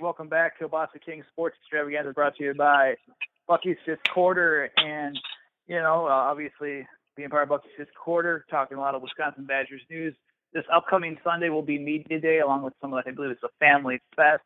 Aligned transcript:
Welcome 0.00 0.28
back 0.28 0.56
to 0.60 0.68
Boston 0.68 1.00
King 1.04 1.24
Sports 1.32 1.56
Extravaganza 1.60 2.12
brought 2.12 2.36
to 2.36 2.44
you 2.44 2.54
by 2.54 2.94
Bucky's 3.48 3.76
Fifth 3.84 3.98
Quarter. 4.14 4.70
And, 4.76 5.18
you 5.66 5.76
know, 5.76 6.06
uh, 6.06 6.10
obviously 6.10 6.86
being 7.16 7.30
part 7.30 7.42
of 7.42 7.48
Bucky's 7.48 7.72
Fifth 7.76 7.94
Quarter, 8.00 8.44
talking 8.48 8.78
a 8.78 8.80
lot 8.80 8.94
of 8.94 9.02
Wisconsin 9.02 9.44
Badgers 9.44 9.82
news. 9.90 10.14
This 10.52 10.62
upcoming 10.72 11.18
Sunday 11.24 11.48
will 11.48 11.62
be 11.62 11.78
Media 11.78 12.20
Day, 12.20 12.38
along 12.38 12.62
with 12.62 12.74
some 12.80 12.92
of, 12.92 13.02
I 13.06 13.10
believe 13.10 13.32
it's 13.32 13.42
a 13.42 13.48
family 13.58 14.00
fest, 14.14 14.42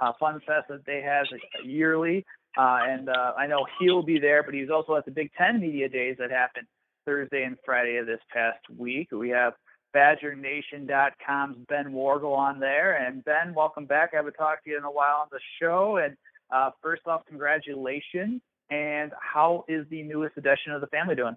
uh, 0.00 0.12
fun 0.18 0.40
fest 0.44 0.66
that 0.70 0.84
they 0.86 1.02
have 1.02 1.26
yearly. 1.64 2.24
Uh, 2.58 2.78
and 2.88 3.08
uh, 3.08 3.32
I 3.38 3.46
know 3.46 3.64
he'll 3.78 4.02
be 4.02 4.18
there, 4.18 4.42
but 4.42 4.54
he's 4.54 4.70
also 4.70 4.96
at 4.96 5.04
the 5.04 5.12
Big 5.12 5.30
Ten 5.38 5.60
Media 5.60 5.88
Days 5.88 6.16
that 6.18 6.32
happened 6.32 6.66
Thursday 7.04 7.44
and 7.44 7.56
Friday 7.64 7.98
of 7.98 8.06
this 8.06 8.20
past 8.32 8.58
week. 8.76 9.08
We 9.12 9.28
have 9.28 9.52
BadgerNation.com's 9.96 11.56
Ben 11.68 11.92
Worgull 11.92 12.36
on 12.36 12.60
there. 12.60 12.96
And 12.96 13.24
Ben, 13.24 13.54
welcome 13.54 13.86
back. 13.86 14.10
I 14.12 14.16
haven't 14.16 14.34
talked 14.34 14.64
to 14.64 14.70
you 14.70 14.76
in 14.76 14.84
a 14.84 14.90
while 14.90 15.22
on 15.22 15.28
the 15.30 15.40
show. 15.60 15.96
And 15.96 16.16
uh, 16.50 16.70
first 16.82 17.06
off, 17.06 17.22
congratulations. 17.26 18.42
And 18.68 19.12
how 19.18 19.64
is 19.68 19.86
the 19.88 20.02
newest 20.02 20.36
edition 20.36 20.72
of 20.72 20.82
the 20.82 20.86
family 20.88 21.14
doing? 21.14 21.36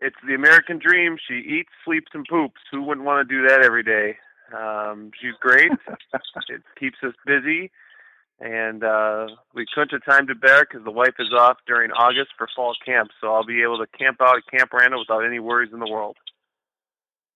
It's 0.00 0.16
the 0.26 0.34
American 0.34 0.78
dream. 0.78 1.16
She 1.26 1.36
eats, 1.36 1.70
sleeps, 1.84 2.10
and 2.12 2.26
poops. 2.28 2.60
Who 2.70 2.82
wouldn't 2.82 3.06
want 3.06 3.26
to 3.26 3.34
do 3.34 3.48
that 3.48 3.62
every 3.64 3.82
day? 3.82 4.16
Um, 4.54 5.10
she's 5.20 5.34
great. 5.40 5.72
it 6.48 6.62
keeps 6.78 6.98
us 7.02 7.14
busy 7.26 7.70
and 8.40 8.84
uh, 8.84 9.26
we 9.54 9.66
couldn't 9.74 9.90
have 9.90 10.04
timed 10.04 10.30
it 10.30 10.40
better 10.40 10.64
because 10.68 10.84
the 10.84 10.92
wife 10.92 11.14
is 11.18 11.32
off 11.36 11.56
during 11.66 11.90
August 11.90 12.30
for 12.38 12.48
fall 12.54 12.72
camp, 12.84 13.10
so 13.20 13.34
I'll 13.34 13.44
be 13.44 13.62
able 13.62 13.78
to 13.78 13.86
camp 13.98 14.18
out 14.20 14.36
at 14.36 14.46
Camp 14.46 14.72
Randall 14.72 15.00
without 15.00 15.26
any 15.26 15.40
worries 15.40 15.72
in 15.72 15.80
the 15.80 15.90
world. 15.90 16.16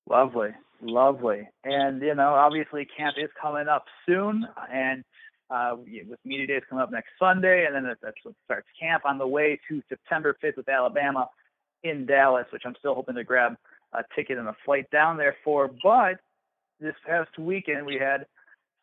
Lovely, 0.08 0.50
lovely, 0.80 1.48
and 1.64 2.02
you 2.02 2.14
know, 2.14 2.34
obviously, 2.34 2.86
camp 2.96 3.16
is 3.18 3.30
coming 3.40 3.68
up 3.68 3.84
soon, 4.06 4.46
and 4.72 5.04
uh, 5.50 5.76
with 5.76 6.18
media 6.24 6.46
days 6.46 6.62
coming 6.68 6.82
up 6.82 6.90
next 6.90 7.10
Sunday, 7.18 7.66
and 7.66 7.74
then 7.74 7.94
that's 8.02 8.16
what 8.22 8.34
starts 8.44 8.66
camp 8.80 9.04
on 9.04 9.18
the 9.18 9.26
way 9.26 9.60
to 9.68 9.82
September 9.88 10.36
5th 10.42 10.56
with 10.56 10.68
Alabama 10.68 11.28
in 11.84 12.06
Dallas, 12.06 12.46
which 12.52 12.62
I'm 12.64 12.74
still 12.78 12.94
hoping 12.94 13.16
to 13.16 13.24
grab 13.24 13.56
a 13.92 14.02
ticket 14.16 14.38
and 14.38 14.48
a 14.48 14.56
flight 14.64 14.90
down 14.90 15.16
there 15.16 15.36
for. 15.44 15.70
But 15.82 16.20
this 16.80 16.94
past 17.06 17.38
weekend, 17.38 17.86
we 17.86 17.96
had 17.96 18.26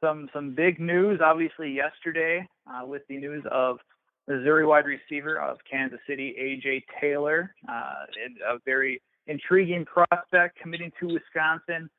some 0.02 0.30
some 0.34 0.56
big 0.56 0.80
news, 0.80 1.20
obviously 1.23 1.72
yesterday 1.72 2.47
uh, 2.67 2.86
with 2.86 3.02
the 3.09 3.17
news 3.17 3.44
of 3.52 3.78
Missouri 4.28 4.66
wide 4.66 4.86
receiver 4.86 5.40
of 5.40 5.58
Kansas 5.70 6.00
City, 6.08 6.36
AJ 6.40 6.84
Taylor, 7.02 7.53
uh, 7.67 8.06
a 8.47 8.59
very 8.64 9.02
intriguing 9.30 9.85
prospect 9.85 10.59
committing 10.59 10.91
to 10.99 11.08
Wisconsin, 11.08 11.89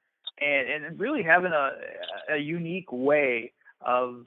and, 0.41 0.85
and 0.85 1.01
really 1.01 1.23
having 1.23 1.53
a, 1.53 1.71
a 2.35 2.39
unique 2.39 2.91
way 2.91 3.53
of 3.81 4.25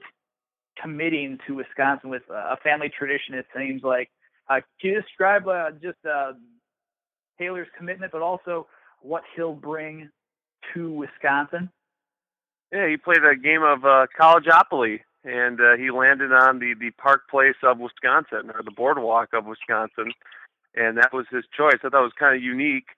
committing 0.80 1.38
to 1.46 1.54
Wisconsin 1.54 2.10
with 2.10 2.22
a 2.30 2.56
family 2.64 2.90
tradition. 2.96 3.34
It 3.34 3.46
seems 3.56 3.82
like. 3.82 4.10
Uh, 4.48 4.60
can 4.78 4.90
you 4.90 5.00
describe 5.00 5.48
uh, 5.48 5.70
just 5.82 5.96
uh, 6.04 6.32
Taylor's 7.38 7.68
commitment, 7.78 8.12
but 8.12 8.20
also 8.20 8.66
what 9.00 9.22
he'll 9.34 9.54
bring 9.54 10.10
to 10.74 10.92
Wisconsin? 10.92 11.70
Yeah, 12.70 12.88
he 12.88 12.96
played 12.96 13.24
a 13.24 13.36
game 13.36 13.62
of 13.62 13.84
uh, 13.84 14.06
collegeopoly, 14.20 15.00
and 15.24 15.60
uh, 15.60 15.76
he 15.76 15.90
landed 15.90 16.32
on 16.32 16.58
the 16.58 16.74
the 16.78 16.90
Park 16.90 17.22
Place 17.30 17.56
of 17.62 17.78
Wisconsin 17.78 18.50
or 18.54 18.62
the 18.62 18.70
Boardwalk 18.70 19.28
of 19.32 19.46
Wisconsin, 19.46 20.12
and 20.74 20.98
that 20.98 21.12
was 21.12 21.26
his 21.30 21.44
choice. 21.56 21.78
I 21.84 21.88
thought 21.88 22.00
it 22.00 22.10
was 22.10 22.12
kind 22.18 22.36
of 22.36 22.42
unique 22.42 22.88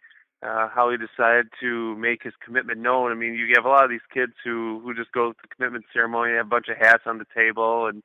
uh, 0.43 0.69
how 0.69 0.91
he 0.91 0.97
decided 0.97 1.49
to 1.61 1.97
make 1.97 2.23
his 2.23 2.35
commitment 2.45 2.79
known. 2.79 3.11
I 3.11 3.15
mean, 3.15 3.35
you 3.35 3.53
have 3.57 3.65
a 3.65 3.69
lot 3.69 3.85
of 3.85 3.91
these 3.91 4.01
kids 4.13 4.33
who 4.45 4.81
who 4.85 4.95
just 4.95 5.13
go 5.13 5.33
to 5.33 5.39
the 5.43 5.55
commitment 5.55 5.85
ceremony, 5.93 6.35
have 6.35 6.47
a 6.47 6.49
bunch 6.49 6.69
of 6.69 6.77
hats 6.77 7.05
on 7.07 7.19
the 7.19 7.27
table, 7.35 7.87
and 7.87 8.03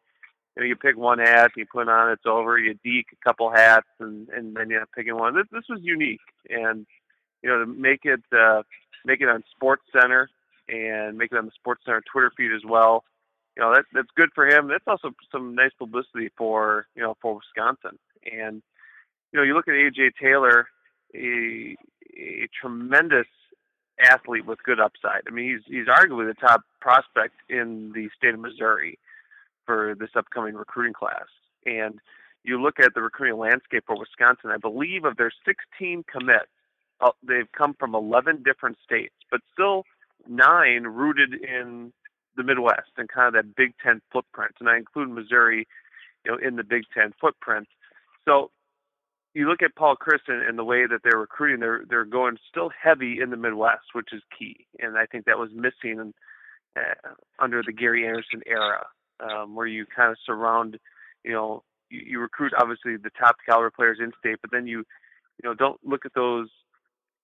you 0.56 0.64
know, 0.64 0.68
you 0.68 0.76
pick 0.76 0.98
one 0.98 1.20
hat, 1.20 1.52
you 1.56 1.66
put 1.66 1.88
on, 1.88 2.12
it's 2.12 2.26
over. 2.26 2.58
You 2.58 2.76
deke 2.84 3.08
a 3.14 3.28
couple 3.28 3.52
hats, 3.52 3.88
and 4.00 4.30
and 4.30 4.56
then 4.56 4.70
you 4.70 4.78
are 4.78 4.88
picking 4.96 5.16
one. 5.16 5.36
This 5.36 5.48
this 5.52 5.66
was 5.70 5.80
unique, 5.82 6.20
and 6.50 6.86
you 7.44 7.50
know 7.50 7.60
to 7.60 7.66
make 7.66 8.02
it 8.06 8.22
uh, 8.32 8.64
make 9.06 9.22
it 9.22 9.30
on 9.30 9.44
Sports 9.56 9.84
Center 9.92 10.30
and 10.70 11.18
make 11.18 11.32
it 11.32 11.38
on 11.38 11.46
the 11.46 11.52
Sports 11.52 11.84
Center 11.86 12.02
Twitter 12.12 12.32
feed 12.36 12.54
as 12.54 12.64
well. 12.66 13.04
You 13.58 13.64
know, 13.64 13.74
that 13.76 13.86
that's 13.94 14.10
good 14.16 14.30
for 14.34 14.48
him. 14.48 14.70
That's 14.70 14.88
also 14.88 15.12
some 15.32 15.54
nice 15.54 15.74
publicity 15.78 16.30
for 16.38 16.86
you 16.96 17.02
know 17.02 17.18
for 17.22 17.36
Wisconsin. 17.36 18.00
And 18.32 18.62
you 19.32 19.40
know, 19.40 19.44
you 19.44 19.54
look 19.54 19.68
at 19.68 19.74
AJ 19.74 20.12
Taylor, 20.22 20.68
a 21.16 21.76
a 22.18 22.48
tremendous 22.60 23.28
athlete 24.00 24.46
with 24.46 24.62
good 24.64 24.80
upside. 24.80 25.22
I 25.28 25.32
mean, 25.32 25.50
he's 25.52 25.64
he's 25.66 25.88
arguably 25.88 26.28
the 26.28 26.36
top 26.40 26.62
prospect 26.80 27.36
in 27.50 27.92
the 27.94 28.10
state 28.18 28.34
of 28.34 28.40
Missouri 28.40 29.00
for 29.66 29.96
this 29.98 30.10
upcoming 30.16 30.56
recruiting 30.56 30.94
class. 30.94 31.28
And 31.66 32.00
you 32.44 32.62
look 32.62 32.80
at 32.80 32.94
the 32.96 33.02
recruiting 33.02 33.38
landscape 33.38 33.84
for 33.86 33.98
Wisconsin. 33.98 34.50
I 34.50 34.58
believe 34.58 35.06
of 35.06 35.18
their 35.18 35.32
16 35.46 36.04
commits, 36.12 36.50
uh, 37.00 37.12
they've 37.22 37.52
come 37.56 37.76
from 37.80 37.94
11 37.94 38.44
different 38.44 38.78
states, 38.84 39.14
but 39.30 39.42
still 39.54 39.84
nine 40.28 40.84
rooted 40.84 41.36
in 41.36 41.94
the 42.36 42.44
Midwest 42.44 42.92
and 42.98 43.10
kind 43.10 43.28
of 43.28 43.34
that 43.34 43.56
Big 43.56 43.74
Ten 43.84 44.02
footprint, 44.12 44.56
and 44.60 44.70
I 44.70 44.78
include 44.78 45.10
Missouri, 45.10 45.68
you 46.26 46.32
know, 46.32 46.38
in 46.38 46.56
the 46.56 46.64
Big 46.64 46.84
Ten 46.94 47.14
footprint. 47.20 47.68
So 48.26 48.52
you 49.34 49.48
look 49.48 49.62
at 49.62 49.76
Paul 49.76 49.96
Chryst 49.96 50.28
and, 50.28 50.58
the 50.58 50.64
way 50.64 50.86
that 50.86 51.00
they're 51.04 51.20
recruiting, 51.20 51.60
they're 51.60 51.84
they're 51.88 52.06
going 52.06 52.38
still 52.50 52.70
heavy 52.70 53.20
in 53.22 53.30
the 53.30 53.38
Midwest, 53.38 53.94
which 53.94 54.10
is 54.12 54.22
key, 54.38 54.68
and 54.80 54.98
I 54.98 55.06
think 55.06 55.26
that 55.26 55.40
was 55.40 55.50
missing 55.54 56.14
uh, 56.76 57.10
under 57.40 57.64
the 57.66 57.74
Gary 57.74 58.06
Anderson 58.08 58.42
era, 58.46 58.86
um, 59.20 59.56
where 59.56 59.68
you 59.68 59.86
kind 59.86 60.12
of 60.12 60.18
surround, 60.26 60.78
you 61.24 61.32
know, 61.32 61.64
you, 61.90 62.02
you 62.06 62.20
recruit 62.20 62.54
obviously 62.58 62.98
the 62.98 63.12
top 63.20 63.36
caliber 63.46 63.72
players 63.72 64.00
in 64.02 64.12
state, 64.20 64.40
but 64.42 64.52
then 64.52 64.68
you, 64.68 64.80
you 65.42 65.50
know, 65.50 65.54
don't 65.54 65.80
look 65.84 66.06
at 66.06 66.14
those 66.14 66.50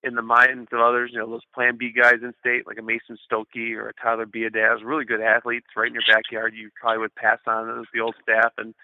in 0.04 0.14
the 0.14 0.22
minds 0.22 0.68
of 0.72 0.80
others, 0.80 1.10
you 1.12 1.18
know, 1.18 1.28
those 1.28 1.44
Plan 1.54 1.76
B 1.76 1.92
guys 1.92 2.22
in 2.22 2.32
state, 2.40 2.66
like 2.66 2.78
a 2.78 2.82
Mason 2.82 3.18
Stokke 3.24 3.74
or 3.76 3.88
a 3.88 3.94
Tyler 3.94 4.26
Biadasz, 4.26 4.84
really 4.84 5.04
good 5.04 5.20
athletes 5.20 5.66
right 5.76 5.88
in 5.88 5.94
your 5.94 6.02
backyard. 6.06 6.54
You 6.54 6.70
probably 6.80 6.98
would 6.98 7.14
pass 7.16 7.40
on 7.46 7.80
as 7.80 7.86
the 7.92 8.00
old 8.00 8.14
staff, 8.22 8.52
and 8.58 8.74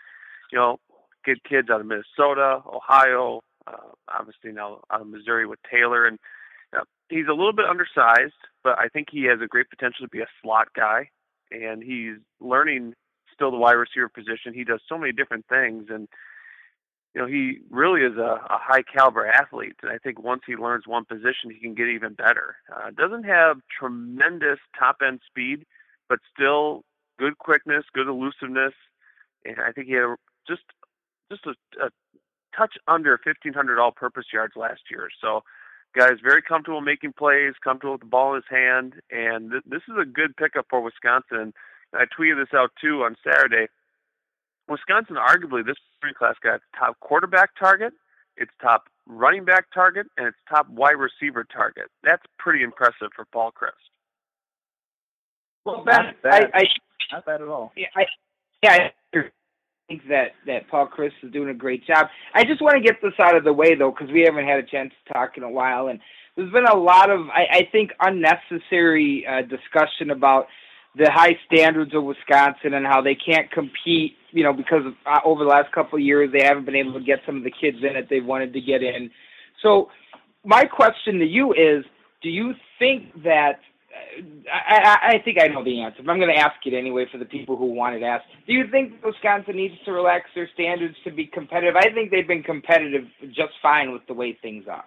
you 0.50 0.58
know, 0.58 0.78
good 1.24 1.42
kids 1.44 1.70
out 1.70 1.80
of 1.80 1.86
Minnesota, 1.86 2.60
Ohio, 2.66 3.40
uh, 3.66 3.92
obviously 4.08 4.52
now 4.52 4.80
out 4.90 5.00
of 5.00 5.06
Missouri 5.06 5.46
with 5.46 5.58
Taylor, 5.70 6.06
and 6.06 6.18
know, 6.74 6.84
he's 7.08 7.26
a 7.28 7.34
little 7.34 7.52
bit 7.52 7.66
undersized, 7.66 8.34
but 8.62 8.78
I 8.78 8.88
think 8.88 9.08
he 9.10 9.24
has 9.24 9.40
a 9.42 9.46
great 9.46 9.70
potential 9.70 10.04
to 10.04 10.08
be 10.08 10.20
a 10.20 10.26
slot 10.42 10.68
guy, 10.74 11.10
and 11.50 11.82
he's 11.82 12.16
learning 12.40 12.94
still 13.32 13.50
the 13.50 13.56
wide 13.56 13.72
receiver 13.72 14.08
position. 14.08 14.54
He 14.54 14.64
does 14.64 14.80
so 14.88 14.98
many 14.98 15.12
different 15.12 15.46
things, 15.48 15.86
and 15.88 16.08
you 17.14 17.20
know, 17.20 17.28
he 17.28 17.58
really 17.70 18.00
is 18.00 18.16
a, 18.16 18.40
a 18.50 18.58
high 18.60 18.82
caliber 18.82 19.24
athlete. 19.24 19.76
And 19.82 19.92
I 19.92 19.98
think 19.98 20.20
once 20.20 20.42
he 20.46 20.56
learns 20.56 20.84
one 20.86 21.04
position, 21.04 21.50
he 21.50 21.60
can 21.60 21.74
get 21.74 21.86
even 21.86 22.14
better. 22.14 22.56
Uh, 22.74 22.90
doesn't 22.90 23.24
have 23.24 23.58
tremendous 23.78 24.58
top 24.76 24.96
end 25.06 25.20
speed, 25.24 25.64
but 26.08 26.18
still 26.34 26.82
good 27.16 27.38
quickness, 27.38 27.84
good 27.92 28.08
elusiveness. 28.08 28.72
And 29.44 29.60
I 29.60 29.70
think 29.70 29.86
he 29.86 29.92
had 29.92 30.16
just 30.48 30.62
just 31.30 31.46
a, 31.46 31.84
a 31.84 31.90
touch 32.56 32.74
under 32.86 33.18
1,500 33.24 33.78
all 33.78 33.92
purpose 33.92 34.26
yards 34.32 34.54
last 34.56 34.82
year. 34.90 35.08
So, 35.20 35.42
guys, 35.96 36.14
very 36.22 36.42
comfortable 36.42 36.80
making 36.80 37.14
plays, 37.14 37.54
comfortable 37.62 37.94
with 37.94 38.02
the 38.02 38.06
ball 38.06 38.34
in 38.34 38.42
his 38.42 38.50
hand. 38.50 38.94
And 39.10 39.50
th- 39.50 39.64
this 39.66 39.82
is 39.88 39.96
a 40.00 40.04
good 40.04 40.36
pickup 40.36 40.66
for 40.70 40.80
Wisconsin. 40.80 41.52
I 41.92 42.04
tweeted 42.06 42.36
this 42.36 42.54
out 42.54 42.70
too 42.80 43.02
on 43.02 43.16
Saturday. 43.24 43.68
Wisconsin, 44.68 45.16
arguably, 45.16 45.64
this 45.64 45.76
class 46.18 46.34
got 46.42 46.60
top 46.78 46.98
quarterback 47.00 47.50
target, 47.58 47.92
its 48.36 48.50
top 48.60 48.84
running 49.06 49.44
back 49.44 49.66
target, 49.72 50.06
and 50.16 50.26
its 50.26 50.36
top 50.48 50.68
wide 50.68 50.96
receiver 50.96 51.44
target. 51.44 51.86
That's 52.02 52.22
pretty 52.38 52.62
impressive 52.62 53.08
for 53.14 53.24
Paul 53.26 53.52
Chryst. 53.52 53.72
Well, 55.64 55.82
Ben, 55.84 56.14
I, 56.24 56.46
I, 56.52 56.62
not 57.12 57.24
bad 57.24 57.40
at 57.40 57.48
all. 57.48 57.72
Yeah, 57.76 57.86
I, 57.96 58.04
yeah, 58.62 58.88
I 59.14 59.18
think 59.88 60.02
that 60.08 60.32
that 60.46 60.68
Paul 60.68 60.88
Chryst 60.88 61.12
is 61.22 61.32
doing 61.32 61.48
a 61.48 61.54
great 61.54 61.86
job. 61.86 62.06
I 62.34 62.44
just 62.44 62.62
want 62.62 62.76
to 62.76 62.82
get 62.82 63.00
this 63.02 63.12
out 63.18 63.36
of 63.36 63.44
the 63.44 63.52
way 63.52 63.74
though, 63.74 63.90
because 63.90 64.12
we 64.12 64.22
haven't 64.22 64.46
had 64.46 64.58
a 64.58 64.62
chance 64.62 64.92
to 65.06 65.12
talk 65.12 65.36
in 65.36 65.42
a 65.42 65.50
while, 65.50 65.88
and 65.88 66.00
there's 66.36 66.52
been 66.52 66.66
a 66.66 66.76
lot 66.76 67.10
of, 67.10 67.28
I, 67.28 67.46
I 67.58 67.68
think, 67.70 67.92
unnecessary 68.00 69.24
uh, 69.26 69.42
discussion 69.42 70.10
about 70.10 70.48
the 70.96 71.10
high 71.10 71.36
standards 71.46 71.94
of 71.94 72.04
Wisconsin 72.04 72.74
and 72.74 72.86
how 72.86 73.00
they 73.00 73.14
can't 73.14 73.50
compete, 73.50 74.16
you 74.30 74.42
know, 74.42 74.52
because 74.52 74.86
of, 74.86 74.94
uh, 75.06 75.20
over 75.24 75.44
the 75.44 75.50
last 75.50 75.70
couple 75.72 75.98
of 75.98 76.04
years 76.04 76.30
they 76.32 76.44
haven't 76.44 76.64
been 76.64 76.76
able 76.76 76.92
to 76.92 77.00
get 77.00 77.20
some 77.26 77.36
of 77.36 77.44
the 77.44 77.50
kids 77.50 77.78
in 77.82 77.94
that 77.94 78.08
they 78.08 78.20
wanted 78.20 78.52
to 78.52 78.60
get 78.60 78.82
in. 78.82 79.10
So 79.62 79.90
my 80.44 80.64
question 80.64 81.18
to 81.18 81.26
you 81.26 81.52
is, 81.52 81.84
do 82.22 82.30
you 82.30 82.54
think 82.78 83.22
that 83.22 83.60
I, 84.52 85.14
I, 85.14 85.22
think 85.24 85.38
I 85.40 85.48
know 85.48 85.64
the 85.64 85.82
answer, 85.82 86.02
but 86.04 86.10
I'm 86.10 86.18
going 86.18 86.34
to 86.34 86.40
ask 86.40 86.54
it 86.64 86.74
anyway 86.74 87.06
for 87.10 87.18
the 87.18 87.24
people 87.24 87.56
who 87.56 87.66
want 87.66 87.96
it 87.96 88.02
asked. 88.02 88.26
Do 88.46 88.52
you 88.52 88.64
think 88.70 89.02
Wisconsin 89.04 89.56
needs 89.56 89.74
to 89.84 89.92
relax 89.92 90.30
their 90.34 90.48
standards 90.54 90.96
to 91.04 91.10
be 91.10 91.26
competitive? 91.26 91.76
I 91.76 91.90
think 91.92 92.10
they've 92.10 92.26
been 92.26 92.42
competitive 92.42 93.04
just 93.28 93.52
fine 93.62 93.92
with 93.92 94.02
the 94.06 94.14
way 94.14 94.38
things 94.40 94.66
are. 94.70 94.84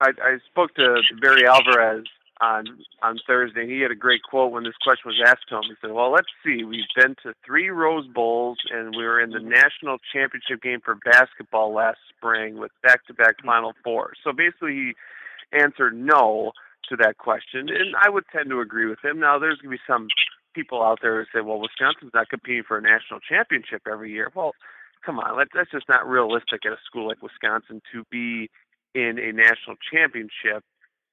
I, 0.00 0.10
I 0.22 0.38
spoke 0.50 0.74
to 0.74 1.00
Barry 1.20 1.46
Alvarez 1.46 2.04
on 2.40 2.64
on 3.02 3.18
Thursday. 3.26 3.66
He 3.66 3.80
had 3.80 3.90
a 3.90 3.96
great 3.96 4.22
quote 4.22 4.52
when 4.52 4.64
this 4.64 4.76
question 4.82 5.10
was 5.10 5.20
asked 5.26 5.48
to 5.48 5.56
him. 5.56 5.62
He 5.64 5.74
said, 5.80 5.92
"Well, 5.92 6.12
let's 6.12 6.28
see. 6.44 6.62
We've 6.64 6.84
been 6.96 7.16
to 7.24 7.34
three 7.44 7.70
Rose 7.70 8.06
Bowls, 8.06 8.58
and 8.70 8.94
we 8.96 9.04
were 9.04 9.20
in 9.20 9.30
the 9.30 9.40
national 9.40 9.98
championship 10.12 10.62
game 10.62 10.80
for 10.84 10.96
basketball 11.04 11.72
last 11.72 11.98
spring 12.16 12.58
with 12.58 12.70
back-to-back 12.82 13.36
Final 13.44 13.72
Four. 13.82 14.12
So 14.22 14.32
basically, 14.32 14.72
he 14.72 14.92
answered 15.52 15.94
no 15.96 16.52
to 16.88 16.96
that 16.96 17.18
question, 17.18 17.68
and 17.68 17.94
I 18.00 18.08
would 18.08 18.24
tend 18.32 18.50
to 18.50 18.60
agree 18.60 18.86
with 18.86 18.98
him. 19.04 19.20
Now, 19.20 19.38
there's 19.38 19.58
going 19.58 19.70
to 19.72 19.76
be 19.76 19.82
some 19.86 20.08
people 20.54 20.82
out 20.82 21.00
there 21.02 21.20
who 21.20 21.26
say, 21.32 21.42
"Well, 21.42 21.60
Wisconsin's 21.60 22.12
not 22.14 22.28
competing 22.28 22.64
for 22.66 22.78
a 22.78 22.82
national 22.82 23.20
championship 23.20 23.82
every 23.90 24.12
year." 24.12 24.30
Well, 24.34 24.52
come 25.04 25.18
on, 25.18 25.44
that's 25.54 25.70
just 25.70 25.88
not 25.88 26.08
realistic 26.08 26.66
at 26.66 26.72
a 26.72 26.78
school 26.84 27.08
like 27.08 27.22
Wisconsin 27.22 27.80
to 27.92 28.04
be 28.10 28.50
in 28.94 29.18
a 29.18 29.32
national 29.32 29.76
championship 29.92 30.64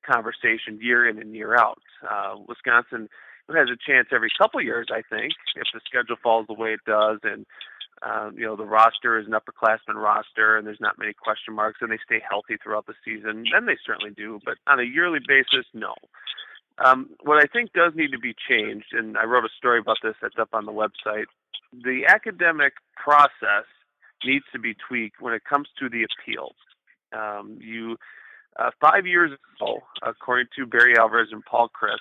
conversation 0.05 0.79
year 0.81 1.07
in 1.07 1.19
and 1.19 1.35
year 1.35 1.55
out. 1.55 1.81
Uh, 2.07 2.35
Wisconsin 2.47 3.09
has 3.49 3.69
a 3.69 3.77
chance 3.77 4.07
every 4.11 4.29
couple 4.37 4.61
years, 4.61 4.87
I 4.91 5.01
think, 5.09 5.33
if 5.55 5.67
the 5.73 5.81
schedule 5.85 6.15
falls 6.21 6.47
the 6.47 6.53
way 6.53 6.73
it 6.73 6.81
does, 6.85 7.19
and 7.23 7.45
uh, 8.01 8.29
you 8.35 8.45
know 8.45 8.55
the 8.55 8.65
roster 8.65 9.19
is 9.19 9.27
an 9.27 9.33
upperclassman 9.33 9.95
roster, 9.95 10.57
and 10.57 10.67
there's 10.67 10.81
not 10.81 10.99
many 10.99 11.13
question 11.13 11.53
marks, 11.53 11.79
and 11.81 11.91
they 11.91 11.99
stay 12.05 12.21
healthy 12.27 12.57
throughout 12.61 12.85
the 12.87 12.93
season. 13.03 13.45
Then 13.51 13.65
they 13.65 13.77
certainly 13.85 14.11
do, 14.11 14.39
but 14.43 14.55
on 14.67 14.79
a 14.79 14.83
yearly 14.83 15.19
basis, 15.25 15.65
no. 15.73 15.93
Um, 16.83 17.11
what 17.23 17.37
I 17.37 17.47
think 17.47 17.71
does 17.71 17.93
need 17.95 18.11
to 18.11 18.19
be 18.19 18.35
changed, 18.49 18.87
and 18.91 19.17
I 19.17 19.23
wrote 19.23 19.45
a 19.45 19.49
story 19.57 19.79
about 19.79 19.97
this 20.03 20.15
that's 20.21 20.37
up 20.37 20.49
on 20.53 20.65
the 20.65 20.73
website. 20.73 21.25
The 21.71 22.05
academic 22.07 22.73
process 23.01 23.65
needs 24.25 24.45
to 24.51 24.59
be 24.59 24.75
tweaked 24.87 25.21
when 25.21 25.33
it 25.33 25.43
comes 25.45 25.67
to 25.79 25.89
the 25.89 26.03
appeals. 26.03 26.55
Um, 27.13 27.59
you 27.61 27.97
uh, 28.57 28.71
five 28.81 29.05
years 29.05 29.31
ago, 29.31 29.79
according 30.03 30.47
to 30.57 30.65
Barry 30.65 30.97
Alvarez 30.97 31.29
and 31.31 31.43
Paul 31.45 31.69
Chryst, 31.69 31.99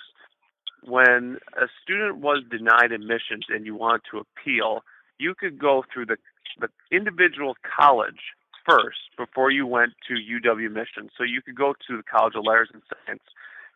when 0.84 1.38
a 1.56 1.66
student 1.82 2.18
was 2.18 2.42
denied 2.50 2.92
admissions 2.92 3.46
and 3.48 3.64
you 3.64 3.74
wanted 3.74 4.02
to 4.10 4.18
appeal, 4.18 4.84
you 5.18 5.34
could 5.34 5.58
go 5.58 5.84
through 5.92 6.06
the, 6.06 6.16
the 6.60 6.68
individual 6.90 7.54
college 7.76 8.20
first 8.68 8.98
before 9.16 9.50
you 9.50 9.66
went 9.66 9.92
to 10.08 10.14
UW 10.14 10.70
Mission. 10.70 11.10
So 11.16 11.24
you 11.24 11.42
could 11.42 11.56
go 11.56 11.74
to 11.86 11.96
the 11.96 12.02
College 12.02 12.34
of 12.36 12.44
Letters 12.44 12.70
and 12.72 12.82
Science 13.06 13.22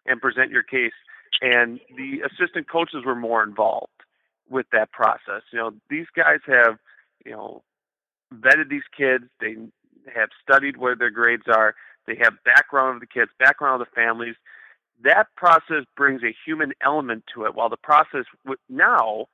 and 0.06 0.20
present 0.20 0.50
your 0.50 0.62
case, 0.62 0.93
and 1.43 1.81
the 1.96 2.23
assistant 2.23 2.69
coaches 2.70 3.05
were 3.05 3.14
more 3.14 3.43
involved 3.43 3.93
with 4.49 4.67
that 4.73 4.90
process. 4.93 5.43
You 5.52 5.58
know, 5.58 5.73
these 5.90 6.06
guys 6.17 6.40
have, 6.46 6.79
you 7.25 7.32
know, 7.32 7.62
vetted 8.34 8.70
these 8.70 8.88
kids. 8.96 9.25
They 9.41 9.56
have 10.14 10.31
studied 10.43 10.79
where 10.79 10.96
their 10.96 11.11
grades 11.11 11.44
are. 11.49 11.75
They 12.06 12.17
have 12.23 12.43
background 12.44 12.94
of 12.94 13.00
the 13.00 13.06
kids, 13.06 13.31
background 13.38 13.82
of 13.82 13.87
the 13.87 13.94
families. 13.94 14.37
That 15.05 15.26
process 15.37 15.84
brings 15.96 16.23
a 16.23 16.34
human 16.46 16.73
element 16.82 17.25
to 17.34 17.44
it. 17.44 17.55
While 17.55 17.69
the 17.69 17.76
process 17.76 18.25
now 18.69 19.26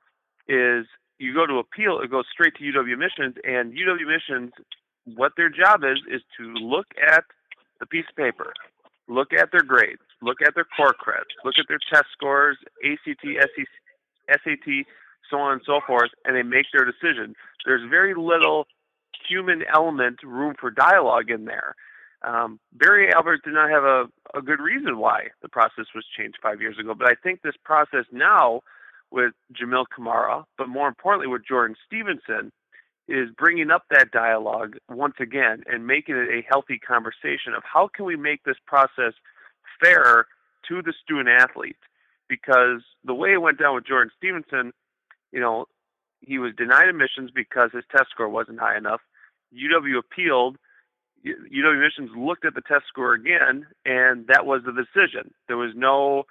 is 0.47 0.85
you 1.19 1.33
go 1.33 1.45
to 1.45 1.59
appeal, 1.59 1.99
it 1.99 2.11
goes 2.11 2.25
straight 2.31 2.55
to 2.55 2.63
UW 2.63 2.93
Admissions, 2.93 3.35
and 3.43 3.73
UW 3.73 4.01
Admissions, 4.01 4.51
what 5.15 5.33
their 5.37 5.49
job 5.49 5.83
is, 5.83 5.99
is 6.11 6.21
to 6.37 6.53
look 6.53 6.87
at 7.01 7.23
the 7.79 7.85
piece 7.85 8.05
of 8.09 8.15
paper, 8.15 8.53
look 9.07 9.33
at 9.33 9.51
their 9.51 9.63
grades, 9.63 10.01
look 10.21 10.37
at 10.45 10.55
their 10.55 10.65
core 10.75 10.93
credits, 10.93 11.35
look 11.43 11.55
at 11.59 11.65
their 11.67 11.79
test 11.91 12.07
scores, 12.11 12.57
ACT, 12.83 13.25
SAT, 14.29 14.85
so 15.29 15.37
on 15.37 15.53
and 15.53 15.61
so 15.65 15.79
forth, 15.85 16.11
and 16.25 16.35
they 16.35 16.43
make 16.43 16.65
their 16.73 16.85
decision. 16.85 17.35
There's 17.65 17.87
very 17.89 18.13
little 18.13 18.67
human 19.27 19.63
element 19.73 20.19
room 20.23 20.55
for 20.59 20.69
dialogue 20.69 21.29
in 21.29 21.45
there. 21.45 21.75
Um, 22.21 22.59
Barry 22.73 23.11
Alvarez 23.13 23.41
did 23.43 23.53
not 23.53 23.69
have 23.69 23.83
a, 23.83 24.05
a 24.33 24.41
good 24.41 24.59
reason 24.59 24.97
why 24.97 25.27
the 25.41 25.49
process 25.49 25.85
was 25.93 26.05
changed 26.17 26.37
five 26.41 26.61
years 26.61 26.77
ago, 26.79 26.93
but 26.97 27.09
I 27.09 27.15
think 27.15 27.41
this 27.41 27.55
process 27.63 28.05
now 28.11 28.61
with 29.11 29.33
Jamil 29.53 29.85
Kamara, 29.95 30.43
but 30.57 30.67
more 30.67 30.87
importantly 30.87 31.27
with 31.27 31.45
Jordan 31.47 31.75
Stevenson, 31.85 32.51
is 33.07 33.29
bringing 33.37 33.69
up 33.69 33.83
that 33.91 34.11
dialogue 34.11 34.77
once 34.89 35.15
again 35.19 35.63
and 35.67 35.85
making 35.85 36.15
it 36.15 36.29
a 36.29 36.45
healthy 36.49 36.79
conversation 36.79 37.53
of 37.55 37.63
how 37.63 37.87
can 37.87 38.05
we 38.05 38.15
make 38.15 38.43
this 38.43 38.57
process 38.65 39.13
fair 39.81 40.25
to 40.67 40.81
the 40.81 40.93
student 41.03 41.29
athlete. 41.29 41.77
Because 42.27 42.81
the 43.03 43.13
way 43.13 43.33
it 43.33 43.41
went 43.41 43.59
down 43.59 43.75
with 43.75 43.85
Jordan 43.85 44.11
Stevenson, 44.17 44.73
you 45.31 45.39
know, 45.39 45.65
he 46.21 46.39
was 46.39 46.53
denied 46.57 46.87
admissions 46.87 47.29
because 47.33 47.69
his 47.71 47.83
test 47.91 48.09
score 48.09 48.27
wasn't 48.27 48.59
high 48.59 48.77
enough. 48.77 49.01
UW 49.53 49.99
appealed. 49.99 50.57
UW 51.25 51.73
Admissions 51.73 52.11
looked 52.15 52.45
at 52.45 52.53
the 52.53 52.61
test 52.61 52.85
score 52.87 53.13
again, 53.13 53.65
and 53.85 54.27
that 54.27 54.45
was 54.45 54.61
the 54.63 54.71
decision. 54.71 55.33
There 55.47 55.57
was 55.57 55.71
no 55.75 56.23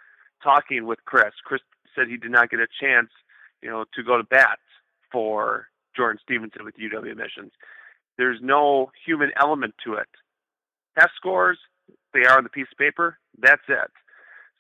talking 0.43 0.87
with 0.87 1.00
Chryst. 1.05 1.43
Chryst 1.49 1.67
said 1.94 2.08
he 2.08 2.17
did 2.17 2.31
not 2.31 2.50
get 2.50 2.61
a 2.61 2.67
chance, 2.81 3.11
you 3.62 3.70
know, 3.70 3.85
to 3.94 4.02
go 4.02 4.17
to 4.17 4.25
bat 4.25 4.58
for 5.11 5.69
Jordan 5.96 6.19
Stevenson 6.23 6.64
with 6.64 6.76
UW 6.76 7.11
Admissions. 7.11 7.52
There's 8.19 8.38
no 8.43 8.91
human 9.05 9.32
element 9.41 9.75
to 9.85 9.94
it. 9.94 10.08
Test 10.99 11.12
scores, 11.17 11.58
they 12.12 12.25
are 12.25 12.38
on 12.38 12.44
the 12.44 12.50
piece 12.50 12.69
of 12.70 12.79
paper. 12.79 13.19
That's 13.38 13.62
it. 13.69 13.91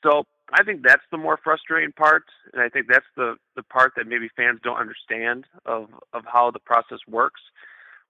So 0.04 0.24
I 0.52 0.62
think 0.64 0.82
that's 0.84 1.02
the 1.10 1.16
more 1.16 1.38
frustrating 1.42 1.92
part, 1.92 2.24
and 2.52 2.60
I 2.60 2.68
think 2.68 2.86
that's 2.88 3.06
the 3.16 3.36
the 3.56 3.62
part 3.62 3.92
that 3.96 4.06
maybe 4.06 4.28
fans 4.36 4.60
don't 4.62 4.76
understand 4.76 5.46
of 5.64 5.88
of 6.12 6.24
how 6.26 6.50
the 6.50 6.58
process 6.58 6.98
works. 7.08 7.40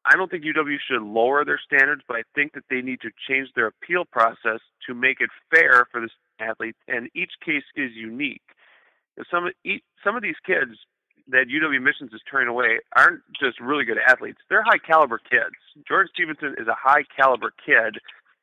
I 0.06 0.16
don't 0.16 0.30
think 0.30 0.44
UW 0.44 0.76
should 0.86 1.02
lower 1.02 1.44
their 1.44 1.60
standards, 1.64 2.02
but 2.06 2.16
I 2.16 2.22
think 2.34 2.52
that 2.52 2.64
they 2.68 2.82
need 2.82 3.00
to 3.02 3.10
change 3.26 3.48
their 3.54 3.68
appeal 3.68 4.04
process 4.04 4.60
to 4.86 4.94
make 4.94 5.20
it 5.20 5.30
fair 5.50 5.86
for 5.90 6.00
the 6.00 6.08
athletes. 6.40 6.78
And 6.88 7.08
each 7.14 7.32
case 7.44 7.64
is 7.74 7.92
unique. 7.94 8.42
Some 9.30 9.50
some 10.02 10.16
of 10.16 10.22
these 10.22 10.38
kids 10.46 10.72
that 11.28 11.46
UW 11.48 11.80
Missions 11.80 12.12
is 12.12 12.20
turning 12.30 12.48
away 12.48 12.80
aren't 12.96 13.22
just 13.38 13.60
really 13.60 13.84
good 13.84 13.98
athletes; 13.98 14.38
they're 14.48 14.62
high 14.64 14.78
caliber 14.78 15.18
kids. 15.18 15.56
George 15.86 16.08
Stevenson 16.12 16.54
is 16.58 16.68
a 16.68 16.74
high 16.74 17.04
caliber 17.16 17.52
kid 17.64 17.98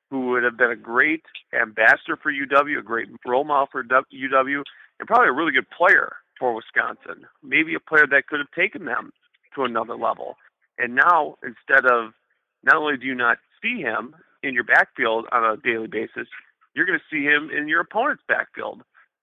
who 0.10 0.28
would 0.28 0.44
have 0.44 0.58
been 0.58 0.72
a 0.72 0.76
great 0.76 1.24
ambassador 1.54 2.18
for 2.22 2.32
UW, 2.32 2.80
a 2.80 2.84
great 2.84 3.08
role 3.26 3.46
model 3.46 3.68
for 3.72 3.84
UW, 3.84 4.64
and 5.00 5.08
probably 5.08 5.28
a 5.28 5.34
really 5.34 5.54
good 5.54 5.70
player 5.70 6.18
for 6.38 6.54
Wisconsin. 6.54 7.26
Maybe 7.42 7.76
a 7.76 7.80
player 7.80 8.06
that 8.08 8.28
could 8.28 8.40
have 8.40 8.52
taken 8.52 8.86
them 8.86 9.14
to 9.56 9.64
another 9.64 9.96
level. 9.96 10.36
And 10.78 10.96
now, 10.96 11.38
instead 11.44 11.86
of 11.86 12.12
not 12.64 12.76
only 12.76 12.98
do 12.98 13.06
you 13.06 13.16
not 13.16 13.38
see 13.62 13.80
him 13.80 14.16
in 14.44 14.54
your 14.54 14.64
backfield 14.64 15.26
on 15.32 15.46
a 15.46 15.58
daily 15.58 15.88
basis, 15.88 16.28
you're 16.76 16.86
going 16.86 17.00
to 17.00 17.16
see 17.16 17.24
him 17.24 17.50
in 17.56 17.68
your 17.68 17.82
opponent's 17.82 18.24
backfield 18.28 18.82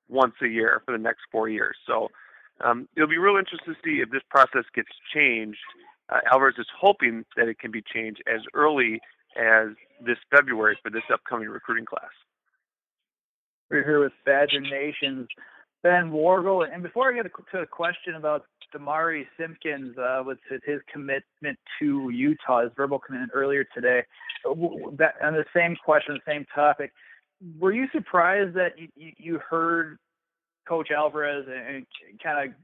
once 0.08 0.34
a 0.42 0.46
year 0.46 0.82
for 0.84 0.92
the 0.92 1.02
next 1.02 1.22
four 1.30 1.48
years. 1.48 1.76
So 1.86 2.08
um, 2.64 2.88
it'll 2.96 3.08
be 3.08 3.18
real 3.18 3.36
interesting 3.36 3.74
to 3.74 3.80
see 3.84 4.00
if 4.00 4.10
this 4.10 4.22
process 4.30 4.64
gets 4.74 4.88
changed. 5.14 5.58
Uh, 6.08 6.20
Alvarez 6.30 6.54
is 6.58 6.66
hoping 6.78 7.24
that 7.36 7.48
it 7.48 7.58
can 7.58 7.70
be 7.70 7.82
changed 7.82 8.22
as 8.32 8.40
early 8.54 9.00
as 9.36 9.68
this 10.04 10.16
February 10.34 10.78
for 10.82 10.90
this 10.90 11.02
upcoming 11.12 11.48
recruiting 11.48 11.84
class. 11.84 12.10
We're 13.70 13.84
here 13.84 14.00
with 14.00 14.12
Badger 14.24 14.60
Nation's 14.60 15.28
Ben 15.82 16.10
Worgull. 16.10 16.66
And 16.72 16.82
before 16.82 17.12
I 17.12 17.14
get 17.14 17.30
to 17.52 17.58
a 17.58 17.66
question 17.66 18.14
about 18.14 18.46
Demari 18.74 19.26
Simpkins 19.38 19.96
uh, 19.98 20.22
with 20.24 20.38
his 20.64 20.80
commitment 20.92 21.58
to 21.78 22.10
Utah, 22.10 22.62
his 22.62 22.72
verbal 22.76 22.98
commitment 22.98 23.32
earlier 23.34 23.64
today. 23.74 24.02
On 24.46 24.96
the 24.96 25.44
same 25.54 25.76
question, 25.84 26.18
the 26.24 26.32
same 26.32 26.46
topic, 26.54 26.92
were 27.59 27.73
you 27.73 27.87
surprised 27.92 28.54
that 28.54 28.73
you, 28.78 28.88
you 28.97 29.40
heard 29.49 29.99
Coach 30.68 30.90
Alvarez 30.90 31.47
and 31.49 31.87
kind 32.23 32.49
of 32.49 32.54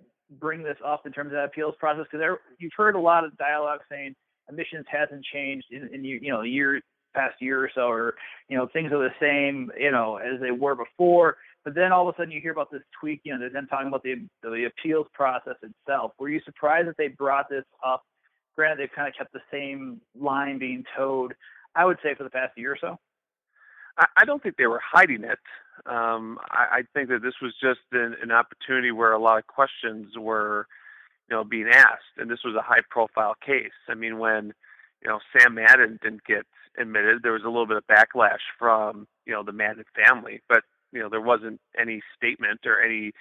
bring 0.41 0.63
this 0.63 0.77
up 0.85 1.07
in 1.07 1.13
terms 1.13 1.29
of 1.29 1.33
that 1.33 1.45
appeals 1.45 1.75
process? 1.79 2.07
Because 2.11 2.39
you've 2.59 2.73
heard 2.77 2.97
a 2.97 3.01
lot 3.01 3.25
of 3.25 3.37
dialogue 3.37 3.81
saying 3.91 4.15
admissions 4.49 4.85
hasn't 4.89 5.25
changed 5.33 5.67
in, 5.71 5.89
in 5.95 6.05
you 6.05 6.31
know 6.31 6.43
year 6.43 6.81
past 7.15 7.35
year 7.41 7.63
or 7.63 7.71
so, 7.75 7.83
or 7.83 8.15
you 8.49 8.57
know 8.57 8.69
things 8.73 8.93
are 8.93 8.99
the 8.99 9.15
same 9.21 9.71
you 9.79 9.91
know 9.91 10.17
as 10.17 10.41
they 10.41 10.51
were 10.51 10.75
before. 10.75 11.37
But 11.65 11.75
then 11.75 11.93
all 11.93 12.07
of 12.07 12.15
a 12.15 12.19
sudden 12.19 12.31
you 12.31 12.43
hear 12.43 12.53
about 12.53 12.71
this 12.71 12.83
tweak, 13.01 13.23
you 13.25 13.33
know, 13.33 13.39
they're 13.39 13.49
then 13.49 13.67
talking 13.67 13.89
about 13.89 14.03
the 14.03 14.27
the 14.43 14.67
appeals 14.67 15.07
process 15.15 15.57
itself. 15.63 16.13
Were 16.19 16.29
you 16.29 16.41
surprised 16.45 16.89
that 16.89 16.97
they 16.99 17.09
brought 17.09 17.49
this 17.49 17.65
up? 17.87 18.03
Granted, 18.55 18.79
they've 18.79 18.95
kind 18.95 19.09
of 19.09 19.15
kept 19.17 19.33
the 19.33 19.41
same 19.51 20.01
line 20.19 20.59
being 20.59 20.85
towed. 20.97 21.35
I 21.75 21.85
would 21.85 21.99
say 22.03 22.15
for 22.15 22.23
the 22.25 22.31
past 22.31 22.53
year 22.57 22.73
or 22.73 22.79
so. 22.81 22.99
I, 23.99 24.07
I 24.19 24.25
don't 24.25 24.43
think 24.43 24.57
they 24.57 24.67
were 24.67 24.81
hiding 24.83 25.25
it. 25.25 25.39
Um, 25.87 26.39
I, 26.51 26.79
I 26.79 26.83
think 26.95 27.09
that 27.11 27.23
this 27.23 27.35
was 27.43 27.55
just 27.61 27.81
an, 27.93 28.17
an 28.23 28.31
opportunity 28.31 28.91
where 28.91 29.13
a 29.13 29.19
lot 29.19 29.39
of 29.39 29.47
questions 29.47 30.17
were, 30.17 30.67
you 31.29 31.37
know, 31.37 31.45
being 31.45 31.69
asked, 31.69 32.17
and 32.17 32.31
this 32.31 32.41
was 32.45 32.55
a 32.55 32.63
high-profile 32.63 33.35
case. 33.45 33.73
I 33.89 33.95
mean, 33.95 34.19
when 34.19 34.55
you 35.03 35.09
know 35.09 35.21
Sam 35.37 35.55
Madden 35.55 35.99
didn't 36.03 36.25
get 36.25 36.47
admitted, 36.79 37.23
there 37.23 37.33
was 37.33 37.43
a 37.43 37.49
little 37.49 37.67
bit 37.67 37.77
of 37.77 37.87
backlash 37.87 38.45
from 38.59 39.07
you 39.27 39.33
know 39.33 39.43
the 39.43 39.53
Madden 39.53 39.85
family, 39.95 40.41
but 40.49 40.63
you 40.93 41.01
know 41.01 41.09
there 41.09 41.21
wasn't 41.21 41.61
any 41.79 42.03
statement 42.17 42.61
or 42.67 42.81
any 42.81 43.13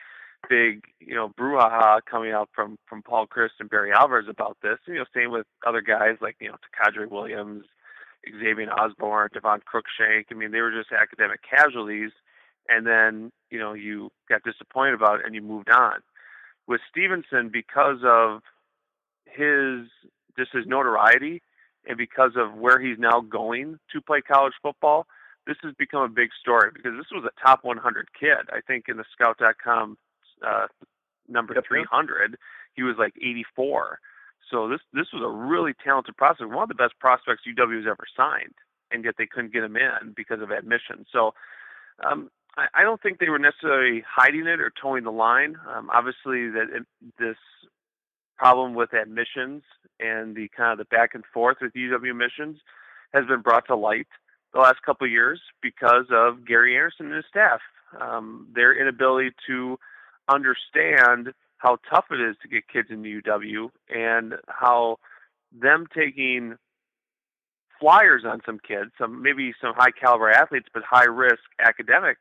big 0.49 0.83
you 0.99 1.15
know 1.15 1.29
brouhaha 1.29 1.99
coming 2.09 2.31
out 2.31 2.49
from 2.53 2.77
from 2.87 3.01
Paul 3.01 3.27
Chryst 3.27 3.59
and 3.59 3.69
Barry 3.69 3.91
Alvarez 3.91 4.27
about 4.29 4.57
this. 4.61 4.77
You 4.85 4.95
know, 4.95 5.05
same 5.13 5.31
with 5.31 5.45
other 5.65 5.81
guys 5.81 6.17
like 6.21 6.35
you 6.39 6.49
know 6.49 6.55
Takadre 6.55 7.09
Williams, 7.09 7.65
Xavier 8.31 8.71
Osborne, 8.71 9.29
Devon 9.33 9.61
Cruikshank. 9.61 10.25
I 10.31 10.33
mean, 10.33 10.51
they 10.51 10.61
were 10.61 10.71
just 10.71 10.91
academic 10.91 11.41
casualties, 11.47 12.11
and 12.69 12.85
then 12.85 13.31
you 13.49 13.59
know 13.59 13.73
you 13.73 14.11
got 14.29 14.43
disappointed 14.43 14.93
about 14.95 15.19
it 15.19 15.25
and 15.25 15.35
you 15.35 15.41
moved 15.41 15.69
on. 15.69 15.95
With 16.67 16.81
Stevenson, 16.89 17.49
because 17.51 17.99
of 18.05 18.41
his 19.25 19.87
just 20.37 20.53
his 20.53 20.65
notoriety 20.65 21.41
and 21.87 21.97
because 21.97 22.31
of 22.35 22.53
where 22.53 22.79
he's 22.79 22.97
now 22.97 23.21
going 23.21 23.77
to 23.91 24.01
play 24.01 24.21
college 24.21 24.53
football, 24.61 25.05
this 25.45 25.57
has 25.63 25.73
become 25.77 26.01
a 26.03 26.09
big 26.09 26.29
story 26.39 26.71
because 26.73 26.93
this 26.97 27.11
was 27.11 27.25
a 27.25 27.45
top 27.45 27.63
100 27.63 28.07
kid. 28.17 28.49
I 28.51 28.61
think 28.65 28.85
in 28.87 28.97
the 28.97 29.03
Scout.com 29.11 29.97
uh, 30.45 30.67
number 31.27 31.53
yep. 31.53 31.65
300, 31.67 32.37
he 32.73 32.83
was 32.83 32.95
like 32.97 33.13
84. 33.17 33.99
So 34.53 34.67
this 34.69 34.81
this 34.93 35.07
was 35.11 35.23
a 35.25 35.29
really 35.29 35.73
talented 35.83 36.15
prospect, 36.15 36.51
one 36.51 36.61
of 36.61 36.69
the 36.69 36.75
best 36.75 36.93
prospects 36.99 37.41
UW 37.49 37.77
has 37.77 37.87
ever 37.87 38.05
signed, 38.15 38.53
and 38.91 39.03
yet 39.03 39.15
they 39.17 39.25
couldn't 39.25 39.51
get 39.51 39.63
him 39.63 39.75
in 39.75 40.13
because 40.15 40.41
of 40.41 40.51
admission. 40.51 41.07
So 41.11 41.33
um, 42.05 42.29
I, 42.55 42.67
I 42.75 42.83
don't 42.83 43.01
think 43.01 43.17
they 43.17 43.29
were 43.29 43.39
necessarily 43.39 44.03
hiding 44.07 44.45
it 44.45 44.61
or 44.61 44.71
towing 44.79 45.05
the 45.05 45.11
line. 45.11 45.55
Um, 45.67 45.89
obviously, 45.91 46.51
that 46.51 46.67
it, 46.71 46.83
this 47.17 47.37
problem 48.37 48.75
with 48.75 48.93
admissions 48.93 49.63
and 49.99 50.35
the 50.35 50.49
kind 50.55 50.71
of 50.71 50.77
the 50.77 50.95
back 50.95 51.15
and 51.15 51.23
forth 51.33 51.57
with 51.59 51.73
UW 51.73 52.11
admissions 52.11 52.57
has 53.11 53.25
been 53.25 53.41
brought 53.41 53.65
to 53.67 53.75
light 53.75 54.07
the 54.53 54.59
last 54.59 54.83
couple 54.85 55.05
of 55.05 55.11
years 55.11 55.41
because 55.63 56.05
of 56.11 56.45
Gary 56.45 56.75
Anderson 56.75 57.07
and 57.07 57.15
his 57.15 57.25
staff. 57.27 57.59
Um, 57.99 58.47
their 58.53 58.79
inability 58.79 59.31
to 59.47 59.79
understand 60.29 61.33
how 61.63 61.77
tough 61.89 62.05
it 62.11 62.19
is 62.19 62.35
to 62.41 62.49
get 62.49 62.67
kids 62.67 62.89
into 62.91 63.21
UW 63.21 63.69
and 63.89 64.33
how 64.49 64.97
them 65.53 65.87
taking 65.95 66.55
flyers 67.79 68.23
on 68.25 68.41
some 68.45 68.59
kids, 68.59 68.91
some 68.99 69.23
maybe 69.23 69.53
some 69.61 69.73
high 69.73 69.91
caliber 69.91 70.29
athletes, 70.29 70.67
but 70.73 70.83
high 70.83 71.05
risk 71.05 71.43
academic 71.65 72.17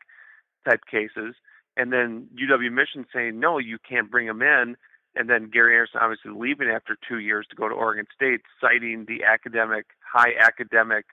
type 0.64 0.82
cases, 0.88 1.34
and 1.76 1.92
then 1.92 2.28
UW 2.40 2.70
Mission 2.70 3.04
saying 3.12 3.40
no, 3.40 3.58
you 3.58 3.78
can't 3.78 4.12
bring 4.12 4.28
them 4.28 4.42
in, 4.42 4.76
and 5.16 5.28
then 5.28 5.50
Gary 5.52 5.74
Anderson 5.74 6.00
obviously 6.00 6.30
leaving 6.30 6.68
after 6.68 6.96
two 7.08 7.18
years 7.18 7.44
to 7.50 7.56
go 7.56 7.68
to 7.68 7.74
Oregon 7.74 8.06
State, 8.14 8.42
citing 8.60 9.06
the 9.08 9.24
academic 9.24 9.86
high 10.00 10.34
academic 10.38 11.06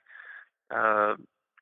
uh, 0.72 1.14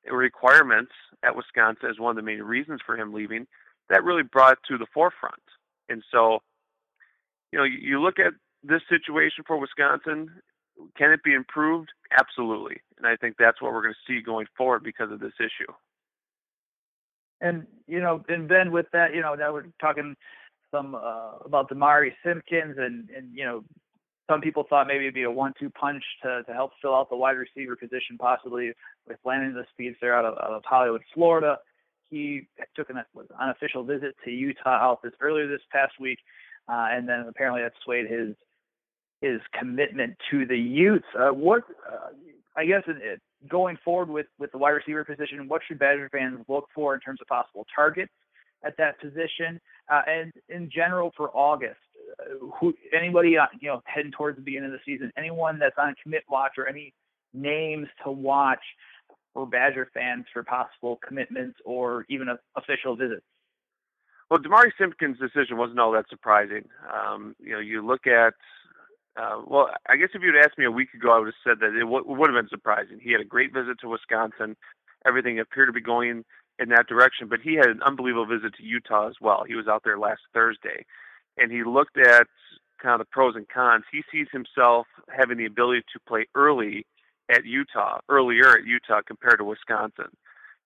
requirements 0.09 0.91
at 1.23 1.35
Wisconsin 1.35 1.89
as 1.89 1.97
one 1.97 2.11
of 2.11 2.15
the 2.15 2.21
main 2.21 2.43
reasons 2.43 2.79
for 2.85 2.95
him 2.95 3.11
leaving. 3.11 3.47
That 3.89 4.03
really 4.03 4.21
brought 4.21 4.59
to 4.67 4.77
the 4.77 4.85
forefront, 4.93 5.41
and 5.89 6.03
so 6.11 6.43
you 7.51 7.59
know, 7.59 7.65
you 7.65 8.01
look 8.01 8.19
at 8.19 8.33
this 8.63 8.81
situation 8.89 9.43
for 9.47 9.57
Wisconsin. 9.57 10.29
Can 10.97 11.11
it 11.11 11.23
be 11.23 11.33
improved? 11.33 11.89
Absolutely. 12.17 12.77
And 12.97 13.07
I 13.07 13.15
think 13.15 13.35
that's 13.37 13.61
what 13.61 13.73
we're 13.73 13.81
going 13.81 13.93
to 13.93 14.13
see 14.13 14.21
going 14.21 14.47
forward 14.57 14.83
because 14.83 15.11
of 15.11 15.19
this 15.19 15.33
issue. 15.39 15.71
And 17.41 17.65
you 17.87 18.01
know, 18.01 18.23
and 18.27 18.49
then 18.49 18.71
with 18.71 18.87
that, 18.91 19.15
you 19.15 19.21
know, 19.21 19.33
now 19.33 19.53
we're 19.53 19.67
talking 19.79 20.15
some 20.71 20.93
uh, 20.93 21.37
about 21.45 21.69
Demari 21.69 22.11
Simpkins, 22.23 22.75
and 22.77 23.09
and 23.15 23.29
you 23.33 23.45
know, 23.45 23.63
some 24.29 24.41
people 24.41 24.65
thought 24.69 24.87
maybe 24.87 25.05
it'd 25.05 25.13
be 25.13 25.23
a 25.23 25.31
one-two 25.31 25.69
punch 25.69 26.03
to 26.23 26.43
to 26.43 26.53
help 26.53 26.71
fill 26.81 26.93
out 26.93 27.09
the 27.09 27.15
wide 27.15 27.37
receiver 27.37 27.77
position, 27.77 28.17
possibly 28.19 28.73
with 29.07 29.17
landing 29.23 29.53
the 29.53 29.65
speedster 29.71 30.13
out 30.13 30.25
of, 30.25 30.33
out 30.37 30.51
of 30.51 30.63
Hollywood, 30.65 31.01
Florida. 31.13 31.57
He 32.09 32.47
took 32.75 32.89
an 32.89 33.01
unofficial 33.39 33.83
visit 33.83 34.15
to 34.25 34.31
Utah 34.31 34.95
this 35.01 35.13
earlier 35.21 35.47
this 35.47 35.61
past 35.71 35.93
week 35.99 36.19
uh, 36.69 36.87
and 36.91 37.07
then 37.07 37.25
apparently 37.27 37.61
that 37.61 37.73
swayed 37.83 38.09
his 38.09 38.35
his 39.21 39.41
commitment 39.57 40.15
to 40.31 40.45
the 40.45 40.57
Utes. 40.57 41.05
Uh, 41.17 41.29
what 41.29 41.63
uh, 41.91 42.09
I 42.55 42.65
guess 42.65 42.83
it, 42.87 42.97
it, 43.01 43.21
going 43.49 43.77
forward 43.83 44.09
with 44.09 44.27
with 44.37 44.51
the 44.51 44.57
wide 44.57 44.71
receiver 44.71 45.03
position, 45.03 45.47
what 45.47 45.61
should 45.67 45.79
Badger 45.79 46.09
fans 46.11 46.39
look 46.47 46.65
for 46.73 46.93
in 46.93 46.99
terms 46.99 47.19
of 47.21 47.27
possible 47.27 47.65
targets 47.73 48.11
at 48.63 48.75
that 48.77 48.99
position, 48.99 49.59
uh, 49.91 50.01
and 50.07 50.31
in 50.49 50.69
general 50.73 51.11
for 51.17 51.29
August? 51.35 51.79
Uh, 52.19 52.47
who 52.59 52.73
anybody 52.95 53.37
uh, 53.37 53.45
you 53.59 53.67
know 53.67 53.81
heading 53.85 54.11
towards 54.11 54.37
the 54.37 54.43
beginning 54.43 54.67
of 54.67 54.73
the 54.73 54.79
season? 54.85 55.11
Anyone 55.17 55.59
that's 55.59 55.77
on 55.77 55.95
commit 56.01 56.23
watch 56.29 56.53
or 56.57 56.67
any 56.67 56.93
names 57.33 57.87
to 58.03 58.11
watch 58.11 58.63
for 59.33 59.45
Badger 59.45 59.89
fans 59.93 60.25
for 60.33 60.43
possible 60.43 60.99
commitments 61.07 61.57
or 61.65 62.05
even 62.09 62.27
official 62.55 62.95
visits? 62.95 63.25
Well, 64.29 64.39
Demari 64.39 64.71
Simpkins' 64.77 65.17
decision 65.17 65.57
wasn't 65.57 65.79
all 65.79 65.91
that 65.93 66.09
surprising. 66.09 66.65
Um, 66.93 67.35
you 67.39 67.51
know, 67.51 67.59
you 67.59 67.85
look 67.85 68.05
at, 68.05 68.35
uh, 69.19 69.41
well, 69.47 69.69
I 69.87 69.95
guess 69.95 70.09
if 70.13 70.21
you'd 70.21 70.35
asked 70.35 70.57
me 70.57 70.65
a 70.65 70.71
week 70.71 70.93
ago, 70.93 71.11
I 71.11 71.19
would 71.19 71.27
have 71.27 71.33
said 71.43 71.59
that 71.61 71.75
it, 71.75 71.81
w- 71.81 72.03
would 72.05 72.29
have 72.29 72.39
been 72.39 72.49
surprising. 72.49 72.99
He 73.01 73.11
had 73.11 73.21
a 73.21 73.25
great 73.25 73.53
visit 73.53 73.79
to 73.81 73.89
Wisconsin. 73.89 74.55
Everything 75.05 75.39
appeared 75.39 75.69
to 75.69 75.73
be 75.73 75.81
going 75.81 76.25
in 76.59 76.69
that 76.69 76.87
direction, 76.87 77.27
but 77.27 77.39
he 77.41 77.55
had 77.55 77.67
an 77.67 77.81
unbelievable 77.83 78.27
visit 78.27 78.53
to 78.57 78.63
Utah 78.63 79.07
as 79.07 79.15
well. 79.19 79.45
He 79.47 79.55
was 79.55 79.67
out 79.67 79.81
there 79.83 79.97
last 79.97 80.21
Thursday, 80.33 80.85
and 81.37 81.51
he 81.51 81.63
looked 81.63 81.97
at 81.97 82.27
kind 82.81 82.93
of 82.93 83.07
the 83.07 83.11
pros 83.11 83.35
and 83.35 83.47
cons. 83.49 83.85
He 83.91 84.03
sees 84.11 84.27
himself 84.31 84.85
having 85.09 85.37
the 85.37 85.45
ability 85.45 85.81
to 85.93 85.99
play 86.07 86.27
early 86.35 86.85
at 87.29 87.45
Utah, 87.45 87.99
earlier 88.09 88.49
at 88.57 88.65
Utah 88.65 89.01
compared 89.05 89.39
to 89.39 89.43
Wisconsin 89.43 90.15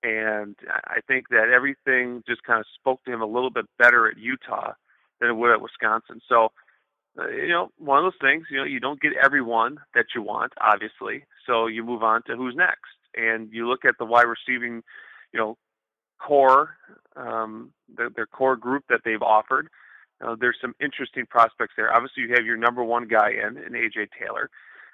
and 0.03 0.55
I 0.67 0.99
think 1.07 1.29
that 1.29 1.49
everything 1.53 2.23
just 2.27 2.43
kind 2.43 2.59
of 2.59 2.65
spoke 2.75 3.03
to 3.05 3.11
him 3.11 3.21
a 3.21 3.25
little 3.25 3.49
bit 3.49 3.65
better 3.79 4.07
at 4.07 4.17
Utah 4.17 4.73
than 5.19 5.29
it 5.29 5.33
would 5.33 5.51
at 5.51 5.61
Wisconsin. 5.61 6.19
So, 6.27 6.51
uh, 7.17 7.29
you 7.29 7.47
know, 7.47 7.69
one 7.77 7.99
of 7.99 8.03
those 8.03 8.19
things, 8.21 8.47
you 8.51 8.57
know, 8.57 8.65
you 8.65 8.81
don't 8.81 8.99
get 8.99 9.13
everyone 9.23 9.77
that 9.95 10.07
you 10.13 10.21
want, 10.21 10.51
obviously. 10.59 11.23
So 11.47 11.67
you 11.67 11.83
move 11.83 12.03
on 12.03 12.21
to 12.23 12.35
who's 12.35 12.55
next, 12.55 12.91
and 13.15 13.49
you 13.51 13.67
look 13.67 13.85
at 13.85 13.95
the 13.97 14.05
wide 14.05 14.25
receiving, 14.25 14.83
you 15.31 15.39
know, 15.39 15.57
core, 16.19 16.75
um, 17.15 17.71
the, 17.95 18.09
their 18.15 18.25
core 18.25 18.57
group 18.57 18.83
that 18.89 19.01
they've 19.05 19.21
offered. 19.21 19.69
Uh, 20.21 20.35
there's 20.39 20.57
some 20.61 20.75
interesting 20.81 21.25
prospects 21.25 21.73
there. 21.77 21.93
Obviously, 21.93 22.23
you 22.23 22.33
have 22.35 22.45
your 22.45 22.57
number 22.57 22.83
one 22.83 23.07
guy 23.07 23.31
in, 23.31 23.57
in 23.57 23.73
AJ 23.73 24.09
Taylor. 24.19 24.49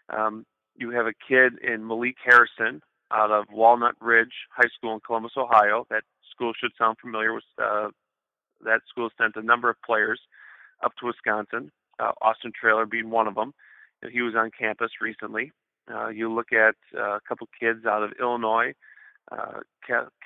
Um, 0.10 0.46
you 0.76 0.92
have 0.92 1.08
a 1.08 1.14
kid 1.28 1.54
in 1.62 1.86
Malik 1.86 2.16
Harrison, 2.24 2.82
out 3.12 3.32
of 3.32 3.46
Walnut 3.52 3.96
Ridge 4.02 4.34
High 4.52 4.70
School 4.76 4.94
in 4.94 5.00
Columbus, 5.00 5.34
Ohio. 5.38 5.86
That 5.90 6.04
school 6.32 6.54
should 6.60 6.72
sound 6.78 6.98
familiar. 7.02 7.34
With 7.34 7.44
uh, 7.62 7.90
that 8.64 8.82
school 8.90 9.10
sent 9.18 9.36
a 9.36 9.42
number 9.42 9.70
of 9.70 9.76
players 9.86 10.20
up 10.84 10.94
to 11.00 11.08
Wisconsin. 11.08 11.72
Uh, 12.00 12.12
Austin 12.22 12.52
Traylor 12.60 12.86
being 12.86 13.10
one 13.10 13.28
of 13.28 13.36
them. 13.36 13.54
He 14.10 14.22
was 14.22 14.36
on 14.36 14.52
campus 14.58 14.92
recently. 15.02 15.52
Uh, 15.94 16.10
you 16.10 16.32
look 16.32 16.54
at 16.54 16.76
uh, 16.96 17.16
a 17.16 17.22
couple 17.28 17.48
kids 17.60 17.86
out 17.86 18.04
of 18.04 18.12
Illinois, 18.20 18.74
uh, 19.32 19.60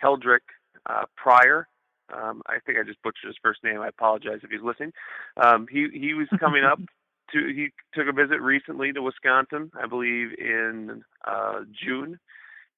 Keldrick 0.01 0.45
uh, 0.85 1.03
Pryor. 1.15 1.67
Um, 2.13 2.41
I 2.47 2.57
think 2.65 2.77
I 2.77 2.83
just 2.83 3.01
butchered 3.01 3.27
his 3.27 3.37
first 3.41 3.63
name. 3.63 3.79
I 3.79 3.87
apologize 3.87 4.39
if 4.43 4.51
he's 4.51 4.61
listening. 4.61 4.91
Um, 5.37 5.67
he 5.71 5.87
he 5.93 6.13
was 6.13 6.27
coming 6.39 6.63
up 6.63 6.79
to. 7.33 7.47
He 7.47 7.69
took 7.93 8.07
a 8.07 8.13
visit 8.13 8.41
recently 8.41 8.91
to 8.91 9.01
Wisconsin, 9.01 9.71
I 9.81 9.87
believe 9.87 10.37
in 10.37 11.03
uh, 11.25 11.61
June, 11.71 12.19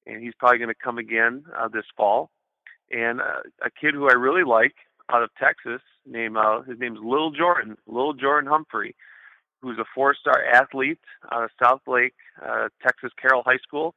and 0.06 0.22
he's 0.22 0.34
probably 0.38 0.58
going 0.58 0.68
to 0.68 0.74
come 0.74 0.98
again 0.98 1.44
uh, 1.58 1.68
this 1.68 1.84
fall. 1.96 2.30
And 2.90 3.20
uh, 3.20 3.42
a 3.64 3.70
kid 3.70 3.94
who 3.94 4.08
I 4.08 4.14
really 4.14 4.44
like 4.44 4.74
out 5.10 5.22
of 5.22 5.30
Texas, 5.40 5.80
name 6.04 6.36
uh, 6.36 6.62
his 6.62 6.78
name's 6.78 6.98
Lil 7.02 7.30
Jordan, 7.30 7.76
Lil 7.86 8.12
Jordan 8.14 8.48
Humphrey, 8.50 8.94
who's 9.60 9.78
a 9.78 9.84
four-star 9.94 10.44
athlete 10.44 11.00
out 11.32 11.44
of 11.44 11.50
Southlake, 11.60 12.14
uh, 12.44 12.68
Texas 12.82 13.10
Carroll 13.20 13.42
High 13.44 13.58
School. 13.58 13.94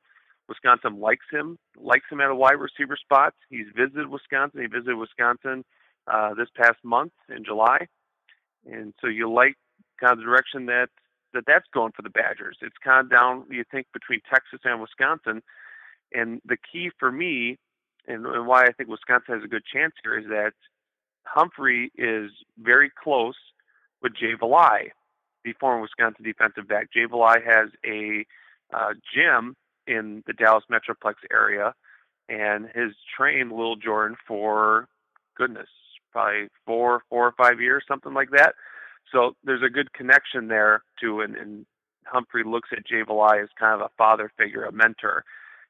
Wisconsin 0.48 1.00
likes 1.00 1.26
him, 1.32 1.60
likes 1.78 2.06
him 2.12 2.22
at 2.22 2.32
a 2.32 2.36
wide 2.36 2.60
receiver 2.60 2.98
spot. 2.98 3.36
He's 3.50 3.68
visited 3.76 4.08
Wisconsin. 4.08 4.62
He 4.62 4.68
visited 4.68 4.96
Wisconsin 4.96 5.64
uh, 6.08 6.34
this 6.34 6.48
past 6.56 6.78
month 6.84 7.14
in 7.36 7.46
July, 7.46 7.88
and 8.66 8.94
so 9.00 9.08
you 9.08 9.32
like 9.32 9.56
kind 10.00 10.14
of 10.14 10.18
the 10.18 10.24
direction 10.24 10.66
that 10.66 10.88
that 11.34 11.44
that's 11.46 11.68
going 11.72 11.92
for 11.92 12.02
the 12.02 12.10
Badgers. 12.10 12.58
It's 12.62 12.76
kind 12.84 13.06
of 13.06 13.12
down, 13.12 13.46
you 13.52 13.64
think, 13.70 13.86
between 13.94 14.22
Texas 14.28 14.62
and 14.64 14.82
Wisconsin. 14.82 15.44
And 16.14 16.42
the 16.46 16.58
key 16.72 16.90
for 17.00 17.12
me, 17.12 17.58
and, 18.08 18.26
and 18.26 18.48
why 18.48 18.64
I 18.64 18.72
think 18.72 18.90
Wisconsin 18.90 19.36
has 19.36 19.44
a 19.44 19.48
good 19.48 19.64
chance 19.72 19.94
here, 20.04 20.18
is 20.18 20.26
that 20.28 20.54
Humphrey 21.24 21.92
is 21.96 22.32
very 22.58 22.92
close 23.04 23.36
with 24.02 24.16
Jay 24.16 24.34
Valai, 24.42 24.90
the 25.44 25.54
former 25.60 25.82
Wisconsin 25.82 26.24
defensive 26.24 26.68
back. 26.68 26.92
Jay 26.92 27.06
Valai 27.06 27.44
has 27.46 27.70
a 27.86 28.26
uh, 28.74 28.94
gym 29.14 29.56
in 29.88 30.24
the 30.28 30.34
Dallas 30.34 30.64
Metroplex 30.72 31.16
area, 31.32 31.74
and 32.28 32.68
has 32.76 32.92
trained 33.18 33.52
Little 33.52 33.76
Jordan 33.76 34.18
for 34.28 34.88
goodness, 35.36 35.70
probably 36.12 36.48
four, 36.66 37.02
four 37.10 37.28
or 37.28 37.34
five 37.38 37.60
years, 37.60 37.84
something 37.88 38.14
like 38.14 38.30
that. 38.32 38.54
So 39.12 39.36
there's 39.44 39.64
a 39.64 39.70
good 39.70 39.94
connection 39.94 40.48
there 40.48 40.84
too, 41.00 41.22
and, 41.22 41.36
and 41.36 41.66
Humphrey 42.06 42.44
looks 42.44 42.70
at 42.72 42.86
Jay 42.86 43.04
Valai 43.04 43.42
as 43.44 43.50
kind 43.60 43.80
of 43.80 43.82
a 43.82 43.92
father 43.98 44.32
figure, 44.38 44.64
a 44.64 44.72
mentor, 44.72 45.24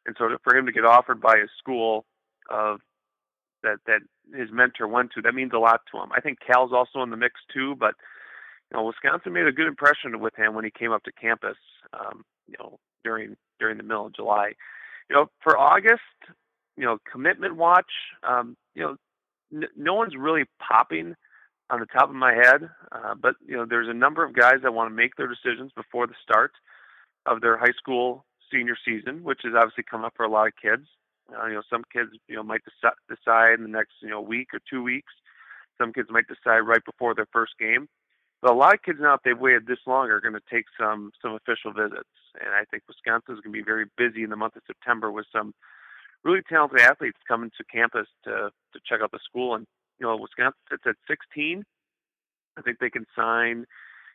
and 0.06 0.16
so 0.18 0.30
for 0.44 0.56
him 0.56 0.66
to 0.66 0.72
get 0.72 0.86
offered 0.86 1.22
by 1.22 1.38
his 1.40 1.50
school 1.58 2.06
of 2.50 2.80
that 3.64 3.78
that 3.86 4.02
his 4.34 4.50
mentor 4.52 4.88
went 4.88 5.12
to, 5.14 5.22
that 5.22 5.34
means 5.34 5.52
a 5.54 5.60
lot 5.60 5.82
to 5.92 6.00
him. 6.00 6.10
I 6.16 6.22
think 6.22 6.38
Cal's 6.46 6.72
also 6.74 7.02
in 7.04 7.10
the 7.10 7.18
mix 7.18 7.36
too, 7.54 7.76
but 7.76 7.96
you 8.72 8.78
know 8.78 8.86
Wisconsin 8.86 9.34
made 9.34 9.48
a 9.48 9.52
good 9.52 9.68
impression 9.68 10.20
with 10.20 10.36
him 10.36 10.54
when 10.54 10.66
he 10.66 10.72
came 10.72 10.92
up 10.92 11.04
to 11.04 11.12
campus. 11.12 11.58
Um, 11.94 12.24
you 12.48 12.56
know 12.60 12.80
during 13.04 13.36
during 13.60 13.78
the 13.78 13.84
middle 13.84 14.08
of 14.08 14.16
July. 14.16 14.54
You 15.10 15.16
know 15.16 15.26
for 15.42 15.58
August, 15.58 16.02
you 16.78 16.86
know 16.86 16.98
commitment 17.12 17.56
watch. 17.56 17.92
Um, 18.28 18.56
you 18.76 18.84
know 18.84 18.96
n- 19.54 19.70
no 19.76 19.94
one's 19.96 20.16
really 20.16 20.44
popping 20.60 21.16
on 21.70 21.80
the 21.80 21.86
top 21.86 22.10
of 22.10 22.16
my 22.16 22.34
head, 22.34 22.70
uh, 22.92 23.16
but 23.16 23.36
you 23.46 23.56
know 23.56 23.66
there's 23.66 23.90
a 23.90 23.94
number 23.94 24.24
of 24.24 24.34
guys 24.34 24.58
that 24.64 24.74
want 24.74 24.90
to 24.90 24.96
make 24.96 25.16
their 25.16 25.28
decisions 25.28 25.72
before 25.76 26.08
the 26.08 26.16
start 26.24 26.52
of 27.26 27.42
their 27.42 27.58
high 27.58 27.74
school 27.78 28.26
senior 28.52 28.76
season, 28.84 29.24
which 29.24 29.42
has 29.44 29.54
obviously 29.56 29.84
come 29.90 30.04
up 30.04 30.14
for 30.16 30.26
a 30.26 30.30
lot 30.30 30.48
of 30.48 30.54
kids. 30.62 30.88
Uh, 31.32 31.46
you 31.48 31.54
know, 31.54 31.62
some 31.70 31.84
kids 31.92 32.10
you 32.28 32.36
know 32.36 32.44
might 32.44 32.62
deci- 32.66 33.16
decide 33.16 33.54
in 33.54 33.64
the 33.64 33.70
next 33.70 33.94
you 34.02 34.10
know 34.10 34.22
week 34.22 34.50
or 34.54 34.60
two 34.70 34.84
weeks. 34.84 35.14
Some 35.78 35.94
kids 35.94 36.10
might 36.12 36.28
decide 36.28 36.60
right 36.60 36.84
before 36.84 37.16
their 37.16 37.28
first 37.32 37.54
game. 37.60 37.88
But 38.42 38.52
a 38.52 38.56
lot 38.56 38.74
of 38.74 38.82
kids 38.84 39.00
now, 39.02 39.16
if 39.16 39.22
they've 39.24 39.38
waited 39.38 39.68
this 39.68 39.80
long, 39.86 40.10
are 40.10 40.22
going 40.22 40.34
to 40.34 40.42
take 40.52 40.66
some 40.80 41.12
some 41.22 41.34
official 41.34 41.74
visits, 41.74 42.10
and 42.40 42.50
I 42.54 42.64
think 42.72 42.84
Wisconsin 42.88 43.36
is 43.36 43.42
going 43.42 43.54
to 43.54 43.60
be 43.60 43.64
very 43.64 43.86
busy 43.98 44.24
in 44.24 44.30
the 44.30 44.38
month 44.38 44.56
of 44.56 44.64
September 44.66 45.12
with 45.12 45.26
some 45.32 45.54
really 46.24 46.42
talented 46.48 46.80
athletes 46.80 47.18
coming 47.28 47.52
to 47.58 47.64
campus 47.66 48.08
to 48.24 48.50
to 48.74 48.80
check 48.88 49.02
out 49.02 49.12
the 49.12 49.20
school. 49.24 49.56
And 49.56 49.68
you 50.00 50.08
know, 50.08 50.16
Wisconsin 50.16 50.60
sits 50.70 50.84
at 50.88 50.96
16. 51.08 51.64
I 52.58 52.62
think 52.62 52.80
they 52.80 52.90
can 52.90 53.06
sign, 53.16 53.66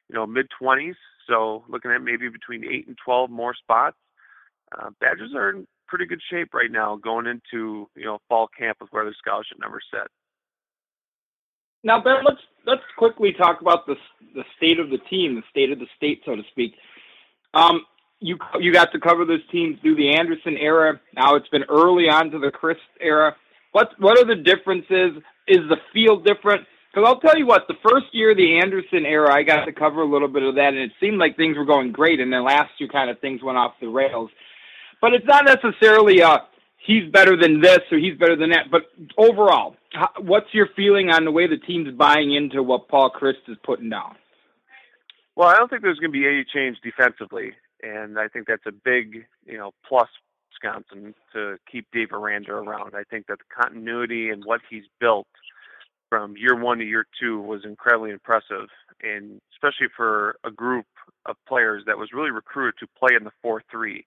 you 0.08 0.14
know, 0.14 0.26
mid 0.26 0.46
20s. 0.60 0.96
So 1.26 1.64
looking 1.68 1.90
at 1.90 2.02
maybe 2.02 2.28
between 2.28 2.64
eight 2.64 2.86
and 2.86 2.96
12 3.04 3.30
more 3.30 3.54
spots. 3.54 3.96
Uh, 4.76 4.90
Badgers 5.00 5.32
are 5.34 5.50
in 5.50 5.66
pretty 5.86 6.06
good 6.06 6.20
shape 6.30 6.54
right 6.54 6.70
now 6.70 6.96
going 6.96 7.26
into 7.26 7.88
you 7.94 8.04
know 8.04 8.18
fall 8.28 8.48
camp 8.58 8.78
with 8.80 8.90
where 8.90 9.04
their 9.04 9.14
scholarship 9.18 9.58
numbers 9.60 9.84
set. 9.90 10.08
Now, 11.84 12.02
Ben, 12.02 12.24
let's 12.24 12.40
let's 12.66 12.82
quickly 12.96 13.32
talk 13.32 13.60
about 13.60 13.86
the 13.86 13.96
the 14.34 14.44
state 14.56 14.80
of 14.80 14.90
the 14.90 14.98
team, 15.10 15.36
the 15.36 15.42
state 15.50 15.70
of 15.70 15.78
the 15.78 15.86
state, 15.96 16.22
so 16.24 16.34
to 16.34 16.42
speak. 16.50 16.74
Um, 17.52 17.82
you 18.20 18.38
you 18.58 18.72
got 18.72 18.90
to 18.92 19.00
cover 19.00 19.24
those 19.24 19.46
teams 19.52 19.78
through 19.82 19.96
the 19.96 20.14
Anderson 20.14 20.56
era. 20.56 20.98
Now 21.14 21.34
it's 21.34 21.48
been 21.48 21.64
early 21.68 22.08
on 22.08 22.30
to 22.30 22.38
the 22.38 22.50
Chryst 22.50 22.76
era. 23.00 23.36
What 23.72 23.90
what 23.98 24.18
are 24.18 24.24
the 24.24 24.42
differences? 24.42 25.22
Is 25.46 25.68
the 25.68 25.76
field 25.92 26.24
different? 26.24 26.66
Because 26.90 27.08
I'll 27.08 27.20
tell 27.20 27.36
you 27.36 27.44
what, 27.44 27.66
the 27.68 27.74
first 27.86 28.06
year 28.12 28.34
the 28.34 28.58
Anderson 28.58 29.04
era, 29.04 29.34
I 29.34 29.42
got 29.42 29.64
to 29.64 29.72
cover 29.72 30.00
a 30.02 30.08
little 30.08 30.28
bit 30.28 30.44
of 30.44 30.54
that, 30.54 30.74
and 30.74 30.78
it 30.78 30.92
seemed 31.00 31.18
like 31.18 31.36
things 31.36 31.56
were 31.56 31.64
going 31.64 31.90
great. 31.90 32.20
And 32.20 32.32
then 32.32 32.44
last 32.44 32.70
year, 32.78 32.88
kind 32.88 33.10
of 33.10 33.18
things 33.18 33.42
went 33.42 33.58
off 33.58 33.72
the 33.80 33.88
rails. 33.88 34.30
But 35.04 35.12
it's 35.12 35.26
not 35.26 35.44
necessarily 35.44 36.20
a 36.20 36.38
he's 36.78 37.12
better 37.12 37.36
than 37.36 37.60
this 37.60 37.80
or 37.92 37.98
he's 37.98 38.16
better 38.16 38.36
than 38.36 38.48
that. 38.48 38.70
But 38.70 38.84
overall, 39.18 39.76
what's 40.18 40.46
your 40.54 40.68
feeling 40.74 41.10
on 41.10 41.26
the 41.26 41.30
way 41.30 41.46
the 41.46 41.58
team's 41.58 41.94
buying 41.94 42.34
into 42.34 42.62
what 42.62 42.88
Paul 42.88 43.10
Chryst 43.10 43.46
is 43.46 43.58
putting 43.62 43.90
down? 43.90 44.14
Well, 45.36 45.46
I 45.46 45.56
don't 45.56 45.68
think 45.68 45.82
there's 45.82 45.98
going 45.98 46.10
to 46.10 46.18
be 46.18 46.26
any 46.26 46.42
change 46.42 46.78
defensively, 46.82 47.52
and 47.82 48.18
I 48.18 48.28
think 48.28 48.46
that's 48.46 48.64
a 48.66 48.72
big, 48.72 49.26
you 49.44 49.58
know, 49.58 49.72
plus 49.86 50.08
Wisconsin 50.54 51.14
to 51.34 51.58
keep 51.70 51.86
Dave 51.92 52.10
Aranda 52.10 52.52
around. 52.52 52.94
I 52.96 53.02
think 53.10 53.26
that 53.26 53.40
the 53.40 53.62
continuity 53.62 54.30
and 54.30 54.42
what 54.42 54.62
he's 54.70 54.84
built 55.00 55.28
from 56.08 56.34
year 56.38 56.58
one 56.58 56.78
to 56.78 56.84
year 56.86 57.04
two 57.20 57.42
was 57.42 57.60
incredibly 57.66 58.10
impressive, 58.10 58.68
and 59.02 59.38
especially 59.52 59.88
for 59.94 60.36
a 60.44 60.50
group 60.50 60.86
of 61.26 61.36
players 61.46 61.82
that 61.86 61.98
was 61.98 62.08
really 62.14 62.30
recruited 62.30 62.78
to 62.80 62.86
play 62.98 63.14
in 63.14 63.24
the 63.24 63.32
four-three. 63.42 64.06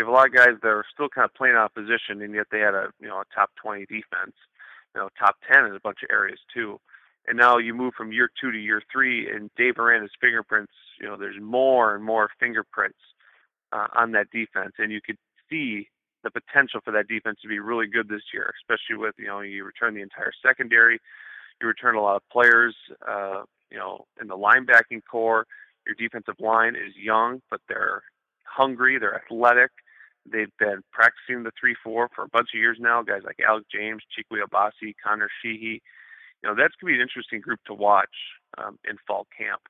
You 0.00 0.06
have 0.06 0.14
a 0.14 0.16
lot 0.16 0.28
of 0.28 0.34
guys 0.34 0.56
that 0.62 0.68
are 0.68 0.86
still 0.90 1.10
kind 1.10 1.26
of 1.26 1.34
playing 1.34 1.56
out 1.56 1.66
of 1.66 1.74
position, 1.74 2.22
and 2.22 2.32
yet 2.32 2.46
they 2.50 2.60
had 2.60 2.72
a 2.72 2.88
you 3.02 3.06
know 3.06 3.20
a 3.20 3.24
top 3.34 3.50
20 3.62 3.80
defense, 3.80 4.32
you 4.94 5.00
know 5.02 5.10
top 5.18 5.36
10 5.52 5.66
in 5.66 5.74
a 5.74 5.80
bunch 5.80 5.98
of 6.02 6.08
areas 6.10 6.38
too. 6.54 6.80
And 7.28 7.36
now 7.36 7.58
you 7.58 7.74
move 7.74 7.92
from 7.92 8.10
year 8.10 8.30
two 8.40 8.50
to 8.50 8.56
year 8.58 8.80
three, 8.90 9.30
and 9.30 9.50
Dave 9.58 9.78
Aranda's 9.78 10.10
fingerprints. 10.18 10.72
You 10.98 11.06
know, 11.06 11.18
there's 11.18 11.38
more 11.38 11.94
and 11.94 12.02
more 12.02 12.30
fingerprints 12.40 12.96
uh, 13.72 13.88
on 13.94 14.12
that 14.12 14.30
defense, 14.30 14.72
and 14.78 14.90
you 14.90 15.02
could 15.04 15.18
see 15.50 15.90
the 16.24 16.30
potential 16.30 16.80
for 16.82 16.92
that 16.92 17.06
defense 17.06 17.38
to 17.42 17.48
be 17.48 17.58
really 17.58 17.86
good 17.86 18.08
this 18.08 18.22
year, 18.32 18.54
especially 18.62 18.96
with 18.96 19.14
you 19.18 19.26
know 19.26 19.40
you 19.42 19.64
return 19.64 19.92
the 19.92 20.00
entire 20.00 20.32
secondary, 20.42 20.98
you 21.60 21.68
return 21.68 21.94
a 21.94 22.00
lot 22.00 22.16
of 22.16 22.22
players, 22.32 22.74
uh, 23.06 23.42
you 23.70 23.76
know, 23.76 24.06
in 24.18 24.28
the 24.28 24.38
linebacking 24.38 25.02
core. 25.04 25.46
Your 25.84 25.94
defensive 25.94 26.40
line 26.40 26.74
is 26.74 26.96
young, 26.96 27.42
but 27.50 27.60
they're 27.68 28.02
hungry, 28.44 28.98
they're 28.98 29.14
athletic. 29.14 29.70
They've 30.26 30.52
been 30.58 30.82
practicing 30.92 31.42
the 31.42 31.52
three 31.58 31.76
four 31.82 32.08
for 32.14 32.24
a 32.24 32.28
bunch 32.28 32.48
of 32.54 32.60
years 32.60 32.78
now. 32.80 33.02
Guys 33.02 33.22
like 33.24 33.38
Alec 33.46 33.64
James, 33.72 34.02
Chikwe 34.12 34.42
Obasih, 34.42 34.94
Connor 35.04 35.30
Sheehy. 35.42 35.82
You 36.42 36.48
know, 36.48 36.54
that's 36.54 36.74
gonna 36.80 36.92
be 36.92 36.94
an 36.94 37.02
interesting 37.02 37.40
group 37.40 37.60
to 37.66 37.74
watch 37.74 38.14
um, 38.58 38.78
in 38.88 38.96
fall 39.06 39.26
camp. 39.36 39.60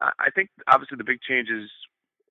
I 0.00 0.30
think 0.34 0.48
obviously 0.66 0.96
the 0.96 1.04
big 1.04 1.20
change 1.20 1.48
is 1.50 1.68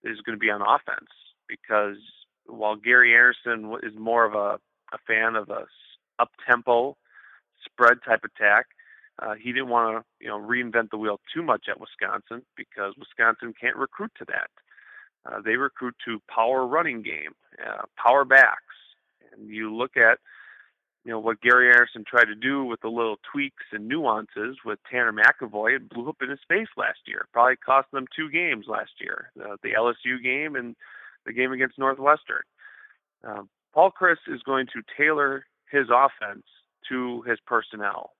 is 0.03 0.21
going 0.21 0.35
to 0.35 0.39
be 0.39 0.49
on 0.49 0.61
offense 0.61 1.09
because 1.47 1.97
while 2.45 2.75
Gary 2.75 3.13
Anderson 3.13 3.77
is 3.83 3.93
more 3.97 4.25
of 4.25 4.33
a, 4.33 4.59
a 4.93 4.97
fan 5.05 5.35
of 5.35 5.49
a 5.49 5.65
up 6.17 6.31
tempo 6.47 6.97
spread 7.63 7.99
type 8.05 8.21
attack, 8.23 8.67
uh, 9.21 9.35
he 9.35 9.51
didn't 9.51 9.69
want 9.69 9.97
to 9.97 10.25
you 10.25 10.29
know 10.29 10.39
reinvent 10.39 10.89
the 10.89 10.97
wheel 10.97 11.19
too 11.33 11.43
much 11.43 11.65
at 11.69 11.79
Wisconsin 11.79 12.43
because 12.55 12.93
Wisconsin 12.97 13.53
can't 13.59 13.75
recruit 13.75 14.11
to 14.17 14.25
that. 14.25 14.49
Uh, 15.25 15.41
they 15.41 15.55
recruit 15.55 15.95
to 16.05 16.21
power 16.33 16.65
running 16.65 17.01
game, 17.01 17.35
uh, 17.65 17.83
power 17.97 18.25
backs, 18.25 18.63
and 19.31 19.49
you 19.49 19.75
look 19.75 19.97
at 19.97 20.19
you 21.05 21.11
know 21.11 21.19
what 21.19 21.41
Gary 21.41 21.69
Anderson 21.69 22.03
tried 22.05 22.25
to 22.25 22.35
do 22.35 22.63
with 22.63 22.81
the 22.81 22.89
little 22.89 23.17
tweaks 23.31 23.63
and 23.71 23.87
nuances 23.87 24.57
with 24.65 24.79
Tanner 24.89 25.13
McEvoy. 25.13 25.75
It 25.75 25.89
blew 25.89 26.09
up 26.09 26.17
in 26.21 26.29
his 26.29 26.39
face 26.47 26.67
last 26.77 26.99
year. 27.07 27.27
Probably 27.31 27.55
cost 27.55 27.87
them 27.91 28.05
two 28.15 28.29
games 28.29 28.65
last 28.67 28.91
year, 28.99 29.31
uh, 29.41 29.55
the 29.63 29.71
LSU 29.71 30.21
game 30.21 30.55
and 30.55 30.75
the 31.25 31.33
game 31.33 31.51
against 31.51 31.79
Northwestern. 31.79 32.43
Uh, 33.25 33.43
Paul 33.73 33.91
Chryst 33.91 34.27
is 34.27 34.41
going 34.43 34.67
to 34.67 34.81
tailor 34.97 35.45
his 35.71 35.87
offense 35.89 36.45
to 36.89 37.21
his 37.23 37.39
personnel, 37.45 38.13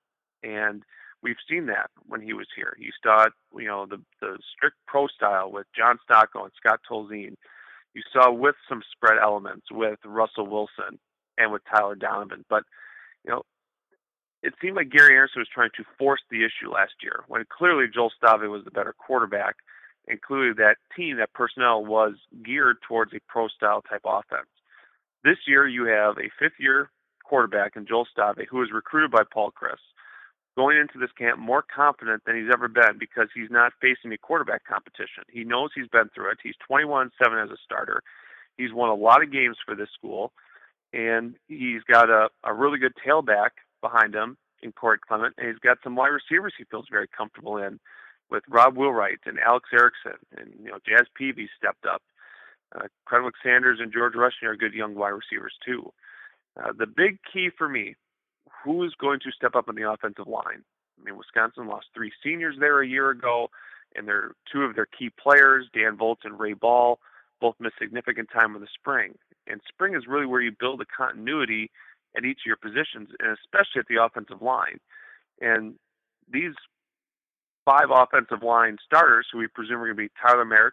and 0.44 0.84
we've 1.22 1.36
seen 1.50 1.66
that 1.68 1.90
when 2.08 2.22
he 2.22 2.34
was 2.34 2.48
here. 2.56 2.76
You 2.78 2.92
saw, 3.04 3.28
you 3.58 3.68
know, 3.68 3.86
the 3.86 4.02
the 4.22 4.38
strict 4.56 4.78
pro 4.88 5.08
style 5.08 5.52
with 5.52 5.68
John 5.76 5.98
Stocco 6.04 6.44
and 6.44 6.54
Scott 6.58 6.80
Tolzien. 6.90 7.36
You 7.94 8.02
saw 8.14 8.32
with 8.32 8.56
some 8.68 8.82
spread 8.92 9.18
elements 9.22 9.68
with 9.72 10.00
Russell 10.06 10.48
Wilson 10.48 11.00
and 11.38 11.52
with 11.52 11.62
Tyler 11.70 11.96
Donovan. 11.96 12.46
But 12.50 12.64
you 13.26 13.32
know, 13.32 13.44
it 14.44 14.54
seemed 14.62 14.76
like 14.76 14.90
Gary 14.90 15.16
Anderson 15.16 15.42
was 15.42 15.50
trying 15.54 15.72
to 15.78 15.84
force 15.98 16.22
the 16.30 16.46
issue 16.46 16.72
last 16.72 16.94
year 17.02 17.24
when 17.28 17.44
clearly 17.50 17.86
Joel 17.94 18.12
Stave 18.16 18.50
was 18.50 18.64
the 18.64 18.72
better 18.72 18.94
quarterback, 18.94 19.56
and 20.08 20.22
clearly 20.22 20.54
that 20.58 20.78
team, 20.96 21.18
that 21.18 21.34
personnel 21.34 21.86
was 21.86 22.14
geared 22.44 22.78
towards 22.88 23.14
a 23.14 23.20
pro 23.28 23.48
style 23.48 23.82
type 23.82 24.02
offense. 24.06 24.48
This 25.24 25.38
year, 25.48 25.68
you 25.68 25.86
have 25.86 26.18
a 26.18 26.32
fifth 26.40 26.60
year 26.60 26.90
quarterback 27.26 27.76
in 27.76 27.86
Joel 27.86 28.08
Stave 28.12 28.48
who 28.50 28.58
was 28.58 28.72
recruited 28.72 29.12
by 29.12 29.24
Paul 29.32 29.52
Chryst 29.52 29.89
going 30.60 30.78
into 30.78 31.00
this 31.00 31.12
camp 31.18 31.40
more 31.40 31.64
confident 31.64 32.22
than 32.26 32.36
he's 32.36 32.52
ever 32.52 32.68
been 32.68 33.00
because 33.00 33.30
he's 33.34 33.50
not 33.50 33.72
facing 33.80 34.12
a 34.12 34.18
quarterback 34.18 34.66
competition. 34.66 35.24
He 35.32 35.46
knows 35.46 35.70
he's 35.74 35.88
been 35.88 36.10
through 36.14 36.32
it. 36.32 36.40
He's 36.44 36.56
21 36.68 37.12
7 37.24 37.40
as 37.40 37.50
a 37.50 37.56
starter. 37.64 38.04
He's 38.58 38.74
won 38.74 38.90
a 38.90 38.94
lot 38.94 39.24
of 39.24 39.32
games 39.32 39.56
for 39.66 39.74
this 39.74 39.88
school, 39.98 40.34
and 40.92 41.36
he's 41.48 41.82
got 41.90 42.10
a, 42.10 42.28
a 42.44 42.54
really 42.54 42.78
good 42.78 42.92
tailback 43.08 43.52
behind 43.80 44.14
him 44.14 44.36
in 44.62 44.74
Corey 44.74 45.00
Clement, 45.00 45.34
and 45.38 45.48
he's 45.48 45.60
got 45.60 45.78
some 45.82 45.96
wide 45.96 46.10
receivers 46.10 46.54
he 46.58 46.66
feels 46.66 46.88
very 46.92 47.08
comfortable 47.08 47.56
in 47.56 47.80
with 48.30 48.44
Rob 48.50 48.76
Wheelwright 48.76 49.20
and 49.26 49.40
Alex 49.40 49.70
Erickson, 49.72 50.20
and 50.36 50.52
you 50.62 50.72
know 50.72 50.80
Jazz 50.86 51.08
Peavy 51.18 51.48
stepped 51.58 51.86
up. 51.86 52.02
Uh, 52.76 52.88
Krenwick 53.08 53.40
Sanders 53.42 53.80
and 53.82 53.94
George 53.94 54.14
Rushing 54.14 54.50
are 54.50 54.58
good 54.58 54.74
young 54.74 54.94
wide 54.94 55.16
receivers 55.16 55.54
too. 55.66 55.94
Uh, 56.62 56.74
the 56.78 56.86
big 56.86 57.20
key 57.32 57.48
for 57.58 57.70
me 57.70 57.96
who 58.64 58.84
is 58.84 58.94
going 59.00 59.20
to 59.22 59.32
step 59.32 59.56
up 59.56 59.70
in 59.70 59.76
the 59.76 59.90
offensive 59.90 60.28
line? 60.28 60.64
I 61.00 61.04
mean, 61.04 61.18
Wisconsin 61.18 61.68
lost 61.68 61.88
three 61.94 62.12
seniors 62.24 62.56
there 62.60 62.82
a 62.82 62.88
year 62.88 63.10
ago, 63.10 63.50
and 63.96 64.08
they're 64.08 64.32
two 64.52 64.64
of 64.64 64.76
their 64.76 64.86
key 64.86 65.10
players, 65.10 65.68
Dan 65.74 65.98
Voltz 65.98 66.26
and 66.26 66.40
Ray 66.40 66.54
Ball, 66.54 67.00
both 67.40 67.56
missed 67.60 67.76
significant 67.80 68.30
time 68.32 68.56
in 68.56 68.62
the 68.62 68.68
spring. 68.74 69.18
And 69.48 69.62
spring 69.68 69.96
is 69.96 70.08
really 70.08 70.26
where 70.26 70.42
you 70.42 70.52
build 70.58 70.82
a 70.82 70.86
continuity 70.86 71.72
at 72.16 72.26
each 72.26 72.40
of 72.42 72.46
your 72.46 72.58
positions, 72.58 73.10
and 73.20 73.38
especially 73.38 73.80
at 73.80 73.88
the 73.88 74.04
offensive 74.04 74.42
line. 74.42 74.80
And 75.42 75.76
these 76.32 76.54
five 77.66 77.90
offensive 77.92 78.44
line 78.44 78.78
starters, 78.86 79.28
who 79.32 79.40
we 79.40 79.48
presume 79.48 79.78
are 79.78 79.86
going 79.86 79.98
to 79.98 80.04
be 80.04 80.10
Tyler 80.22 80.46
Marz 80.46 80.72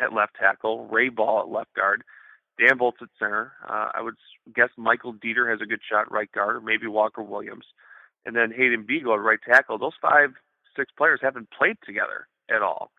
at 0.00 0.12
left 0.12 0.36
tackle, 0.36 0.86
Ray 0.86 1.08
Ball 1.08 1.40
at 1.40 1.48
left 1.48 1.72
guard, 1.74 2.02
Dan 2.58 2.78
Voltz 2.78 3.02
at 3.02 3.08
center. 3.18 3.52
Uh, 3.68 3.90
I 3.94 4.02
would 4.02 4.14
guess 4.54 4.70
Michael 4.76 5.14
Deiter 5.14 5.50
has 5.50 5.60
a 5.60 5.66
good 5.66 5.80
shot 5.88 6.10
right 6.10 6.30
guard, 6.32 6.56
or 6.56 6.60
maybe 6.60 6.86
Walker 6.86 7.22
Williams, 7.22 7.64
and 8.24 8.34
then 8.34 8.50
Hayden 8.50 8.86
Biegel 8.88 9.14
at 9.14 9.20
right 9.20 9.38
tackle. 9.48 9.78
Those 9.78 9.92
five, 10.00 10.30
six 10.76 10.90
players 10.96 11.20
haven't 11.22 11.48
played 11.56 11.76
together 11.84 12.28
at 12.50 12.62
all. 12.62 12.90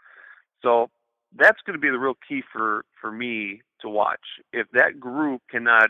So 0.61 0.89
that's 1.35 1.59
going 1.65 1.75
to 1.75 1.81
be 1.81 1.89
the 1.89 1.99
real 1.99 2.17
key 2.27 2.41
for 2.51 2.85
for 2.99 3.11
me 3.11 3.61
to 3.81 3.89
watch. 3.89 4.41
If 4.53 4.67
that 4.73 4.99
group 4.99 5.41
cannot, 5.49 5.89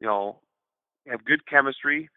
you 0.00 0.06
know, 0.06 0.38
have 1.06 1.24
good 1.24 1.46
chemistry, 1.46 2.08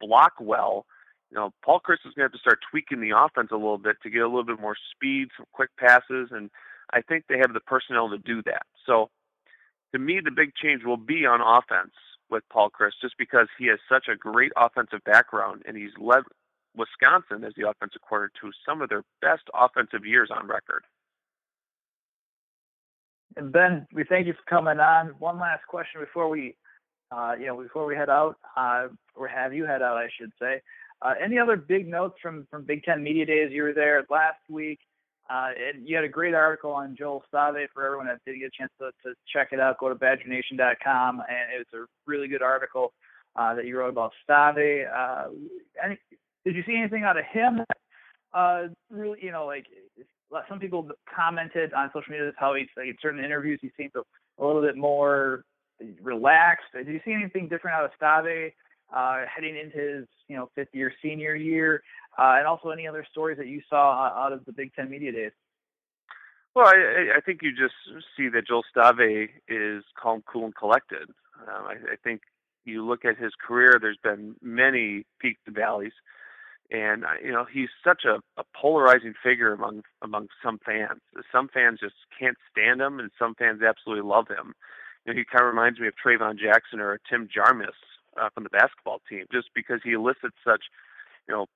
block 0.00 0.34
well, 0.40 0.86
you 1.32 1.38
know, 1.38 1.50
Paul 1.64 1.80
Chryst 1.80 2.06
is 2.06 2.12
going 2.14 2.28
to 2.28 2.32
have 2.32 2.32
to 2.32 2.38
start 2.38 2.58
tweaking 2.70 3.00
the 3.00 3.16
offense 3.16 3.48
a 3.52 3.56
little 3.56 3.78
bit 3.78 3.96
to 4.02 4.10
get 4.10 4.20
a 4.20 4.28
little 4.28 4.44
bit 4.44 4.60
more 4.60 4.76
speed, 4.94 5.28
some 5.34 5.46
quick 5.52 5.70
passes, 5.78 6.28
and 6.30 6.50
I 6.92 7.00
think 7.00 7.24
they 7.28 7.38
have 7.38 7.54
the 7.54 7.60
personnel 7.60 8.10
to 8.10 8.18
do 8.18 8.42
that. 8.44 8.66
So, 8.84 9.08
to 9.92 9.98
me, 9.98 10.20
the 10.24 10.30
big 10.30 10.54
change 10.54 10.84
will 10.84 10.96
be 10.96 11.26
on 11.26 11.40
offense 11.40 11.92
with 12.30 12.42
Paul 12.50 12.70
Chryst, 12.70 13.00
just 13.00 13.16
because 13.18 13.48
he 13.58 13.66
has 13.66 13.78
such 13.88 14.06
a 14.08 14.16
great 14.16 14.52
offensive 14.56 15.04
background 15.04 15.62
and 15.66 15.76
he's 15.76 15.90
led 15.98 16.22
Wisconsin 16.74 17.44
as 17.44 17.52
the 17.56 17.68
offensive 17.68 18.00
coordinator 18.08 18.32
to 18.40 18.50
some 18.66 18.80
of 18.80 18.88
their 18.88 19.04
best 19.20 19.42
offensive 19.54 20.06
years 20.06 20.30
on 20.34 20.48
record. 20.48 20.84
And 23.36 23.52
Ben, 23.52 23.86
we 23.92 24.04
thank 24.04 24.26
you 24.26 24.34
for 24.34 24.48
coming 24.48 24.80
on. 24.80 25.08
One 25.18 25.38
last 25.38 25.66
question 25.66 26.00
before 26.00 26.28
we, 26.28 26.56
uh, 27.10 27.34
you 27.38 27.46
know, 27.46 27.62
before 27.62 27.86
we 27.86 27.94
head 27.94 28.10
out, 28.10 28.36
uh, 28.56 28.88
or 29.14 29.28
have 29.28 29.54
you 29.54 29.64
head 29.64 29.82
out, 29.82 29.96
I 29.96 30.08
should 30.18 30.32
say. 30.40 30.62
Uh, 31.00 31.14
any 31.22 31.38
other 31.38 31.56
big 31.56 31.88
notes 31.88 32.14
from 32.22 32.46
from 32.50 32.64
Big 32.64 32.84
Ten 32.84 33.02
Media 33.02 33.26
Days? 33.26 33.50
You 33.50 33.64
were 33.64 33.72
there 33.72 34.04
last 34.08 34.38
week, 34.48 34.78
uh, 35.30 35.50
and 35.56 35.88
you 35.88 35.96
had 35.96 36.04
a 36.04 36.08
great 36.08 36.34
article 36.34 36.72
on 36.72 36.96
Joel 36.96 37.22
Stave 37.28 37.68
for 37.72 37.84
everyone 37.84 38.06
that 38.06 38.18
didn't 38.26 38.40
get 38.40 38.46
a 38.46 38.58
chance 38.58 38.72
to, 38.80 38.90
to 39.04 39.14
check 39.32 39.48
it 39.52 39.60
out. 39.60 39.78
Go 39.78 39.88
to 39.88 39.94
BadgerNation.com, 39.94 41.20
and 41.20 41.54
it 41.54 41.66
was 41.72 41.82
a 41.82 41.86
really 42.06 42.28
good 42.28 42.42
article 42.42 42.92
uh, 43.36 43.54
that 43.54 43.66
you 43.66 43.78
wrote 43.78 43.88
about 43.88 44.12
Stave. 44.24 44.86
Uh, 44.94 45.24
any, 45.82 45.98
did 46.44 46.56
you 46.56 46.62
see 46.66 46.76
anything 46.76 47.04
out 47.04 47.16
of 47.16 47.24
him? 47.24 47.60
Uh, 48.34 48.64
really, 48.90 49.18
you 49.22 49.30
know, 49.30 49.46
like 49.46 49.66
some 50.48 50.58
people 50.58 50.88
commented 51.14 51.72
on 51.74 51.90
social 51.92 52.10
media 52.10 52.32
how 52.36 52.54
he's 52.54 52.68
like 52.76 52.86
in 52.86 52.96
certain 53.00 53.22
interviews 53.22 53.58
he 53.60 53.70
seems 53.76 53.92
a, 53.94 54.00
a 54.42 54.44
little 54.44 54.62
bit 54.62 54.76
more 54.76 55.44
relaxed. 56.02 56.66
Did 56.74 56.88
you 56.88 57.00
see 57.04 57.12
anything 57.12 57.48
different 57.48 57.76
out 57.76 57.84
of 57.84 57.90
Stave 57.96 58.52
uh, 58.94 59.24
heading 59.32 59.56
into 59.56 59.76
his 59.76 60.06
you 60.28 60.36
know 60.36 60.50
fifth 60.54 60.68
year 60.72 60.92
senior 61.02 61.34
year, 61.34 61.82
uh, 62.18 62.36
and 62.38 62.46
also 62.46 62.70
any 62.70 62.86
other 62.86 63.06
stories 63.10 63.38
that 63.38 63.46
you 63.46 63.62
saw 63.68 64.10
out 64.16 64.32
of 64.32 64.44
the 64.44 64.52
Big 64.52 64.74
Ten 64.74 64.90
media 64.90 65.12
days? 65.12 65.32
Well, 66.54 66.66
I, 66.66 67.16
I 67.16 67.20
think 67.20 67.40
you 67.42 67.50
just 67.50 67.74
see 68.16 68.28
that 68.28 68.46
Joel 68.46 68.62
Stave 68.70 69.30
is 69.48 69.84
calm, 70.00 70.22
cool, 70.30 70.44
and 70.44 70.54
collected. 70.54 71.08
Um, 71.40 71.64
I, 71.66 71.72
I 71.92 71.96
think 72.04 72.22
you 72.64 72.86
look 72.86 73.04
at 73.04 73.16
his 73.16 73.32
career. 73.40 73.78
There's 73.80 73.98
been 74.02 74.36
many 74.42 75.04
peaks 75.20 75.40
and 75.46 75.56
valleys 75.56 75.92
and 76.72 77.04
uh, 77.04 77.20
you 77.22 77.30
know 77.30 77.44
he's 77.44 77.68
such 77.84 78.04
a, 78.04 78.20
a 78.40 78.44
polarizing 78.58 79.14
figure 79.22 79.52
among 79.52 79.82
among 80.00 80.28
some 80.42 80.58
fans. 80.64 81.00
Some 81.30 81.48
fans 81.52 81.80
just 81.80 81.94
can't 82.18 82.36
stand 82.50 82.80
him, 82.80 82.98
and 82.98 83.10
some 83.18 83.34
fans 83.34 83.60
absolutely 83.62 84.08
love 84.08 84.28
him. 84.28 84.54
You 85.04 85.12
know, 85.12 85.18
he 85.18 85.24
kind 85.24 85.44
of 85.44 85.52
reminds 85.52 85.78
me 85.78 85.88
of 85.88 85.94
Traevon 85.94 86.38
Jackson 86.38 86.80
or 86.80 86.98
Tim 87.08 87.28
Jarmusz 87.28 87.76
uh, 88.20 88.30
from 88.34 88.44
the 88.44 88.50
basketball 88.50 89.02
team, 89.08 89.26
just 89.32 89.48
because 89.54 89.80
he 89.84 89.92
elicits 89.92 90.36
such, 90.44 90.64
you 91.28 91.34
know, 91.34 91.46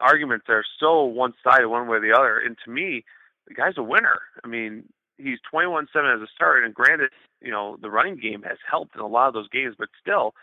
arguments 0.00 0.46
are 0.48 0.64
so 0.80 1.04
one-sided, 1.04 1.68
one 1.68 1.88
way 1.88 1.98
or 1.98 2.00
the 2.00 2.16
other. 2.16 2.38
And 2.38 2.56
to 2.64 2.70
me, 2.70 3.04
the 3.46 3.54
guy's 3.54 3.76
a 3.76 3.82
winner. 3.82 4.20
I 4.44 4.48
mean, 4.48 4.84
he's 5.18 5.38
21-7 5.52 5.86
as 6.14 6.22
a 6.22 6.26
starter, 6.34 6.64
and 6.64 6.74
granted, 6.74 7.10
you 7.40 7.50
know, 7.50 7.76
the 7.80 7.90
running 7.90 8.18
game 8.18 8.42
has 8.42 8.58
helped 8.68 8.94
in 8.94 9.00
a 9.00 9.06
lot 9.06 9.28
of 9.28 9.34
those 9.34 9.48
games, 9.48 9.74
but 9.78 9.88
still 10.00 10.34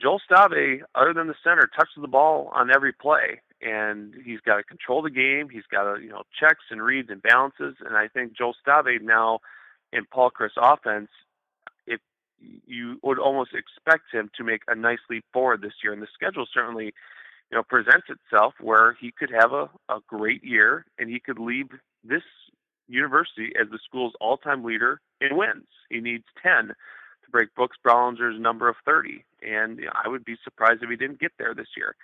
Joel 0.00 0.20
Stave, 0.24 0.82
other 0.94 1.12
than 1.12 1.26
the 1.26 1.34
center, 1.44 1.68
touches 1.74 2.00
the 2.00 2.08
ball 2.08 2.50
on 2.54 2.70
every 2.74 2.92
play, 2.92 3.40
and 3.60 4.14
he's 4.24 4.40
got 4.40 4.56
to 4.56 4.62
control 4.62 5.02
the 5.02 5.10
game. 5.10 5.48
He's 5.50 5.66
got 5.70 5.94
to, 5.94 6.00
you 6.00 6.08
know, 6.08 6.22
checks 6.38 6.64
and 6.70 6.82
reads 6.82 7.10
and 7.10 7.22
balances. 7.22 7.76
And 7.84 7.96
I 7.96 8.08
think 8.08 8.36
Joel 8.36 8.54
Stave 8.62 9.02
now 9.02 9.40
in 9.92 10.06
Paul 10.06 10.30
Chryst 10.30 10.56
offense, 10.56 11.10
if 11.86 12.00
you 12.66 12.98
would 13.02 13.18
almost 13.18 13.50
expect 13.52 14.04
him 14.12 14.30
to 14.36 14.44
make 14.44 14.62
a 14.68 14.74
nice 14.74 15.00
leap 15.10 15.24
forward 15.32 15.60
this 15.60 15.74
year, 15.82 15.92
and 15.92 16.00
the 16.00 16.08
schedule 16.14 16.46
certainly, 16.52 16.94
you 17.50 17.58
know, 17.58 17.62
presents 17.62 18.06
itself 18.08 18.54
where 18.60 18.96
he 19.00 19.10
could 19.10 19.30
have 19.30 19.52
a, 19.52 19.68
a 19.88 19.98
great 20.06 20.44
year 20.44 20.84
and 20.98 21.10
he 21.10 21.18
could 21.18 21.38
leave 21.38 21.66
this 22.04 22.22
university 22.88 23.52
as 23.60 23.68
the 23.70 23.78
school's 23.84 24.14
all-time 24.20 24.64
leader 24.64 25.00
in 25.20 25.36
wins. 25.36 25.66
He 25.88 26.00
needs 26.00 26.24
ten 26.42 26.68
to 26.68 27.30
break 27.30 27.54
Brooks 27.54 27.76
Bollinger's 27.84 28.40
number 28.40 28.68
of 28.68 28.76
30. 28.84 29.24
And 29.42 29.78
you 29.78 29.86
know, 29.86 29.92
I 30.04 30.08
would 30.08 30.24
be 30.24 30.36
surprised 30.44 30.82
if 30.82 30.90
he 30.90 30.96
didn't 30.96 31.20
get 31.20 31.32
there 31.38 31.54
this 31.54 31.68
year. 31.76 31.96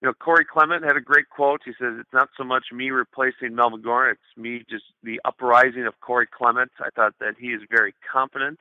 You 0.00 0.08
know, 0.08 0.14
Corey 0.14 0.44
Clement 0.44 0.84
had 0.84 0.96
a 0.96 1.00
great 1.00 1.28
quote. 1.28 1.62
He 1.64 1.72
says, 1.72 1.94
It's 1.98 2.12
not 2.12 2.28
so 2.36 2.44
much 2.44 2.66
me 2.72 2.90
replacing 2.90 3.54
Melvin 3.54 3.82
Gordon, 3.82 4.12
it's 4.12 4.40
me 4.40 4.64
just 4.70 4.84
the 5.02 5.20
uprising 5.24 5.86
of 5.86 6.00
Corey 6.00 6.28
Clement. 6.30 6.70
I 6.80 6.90
thought 6.94 7.14
that 7.20 7.34
he 7.38 7.48
is 7.48 7.62
very 7.70 7.94
confident. 8.10 8.60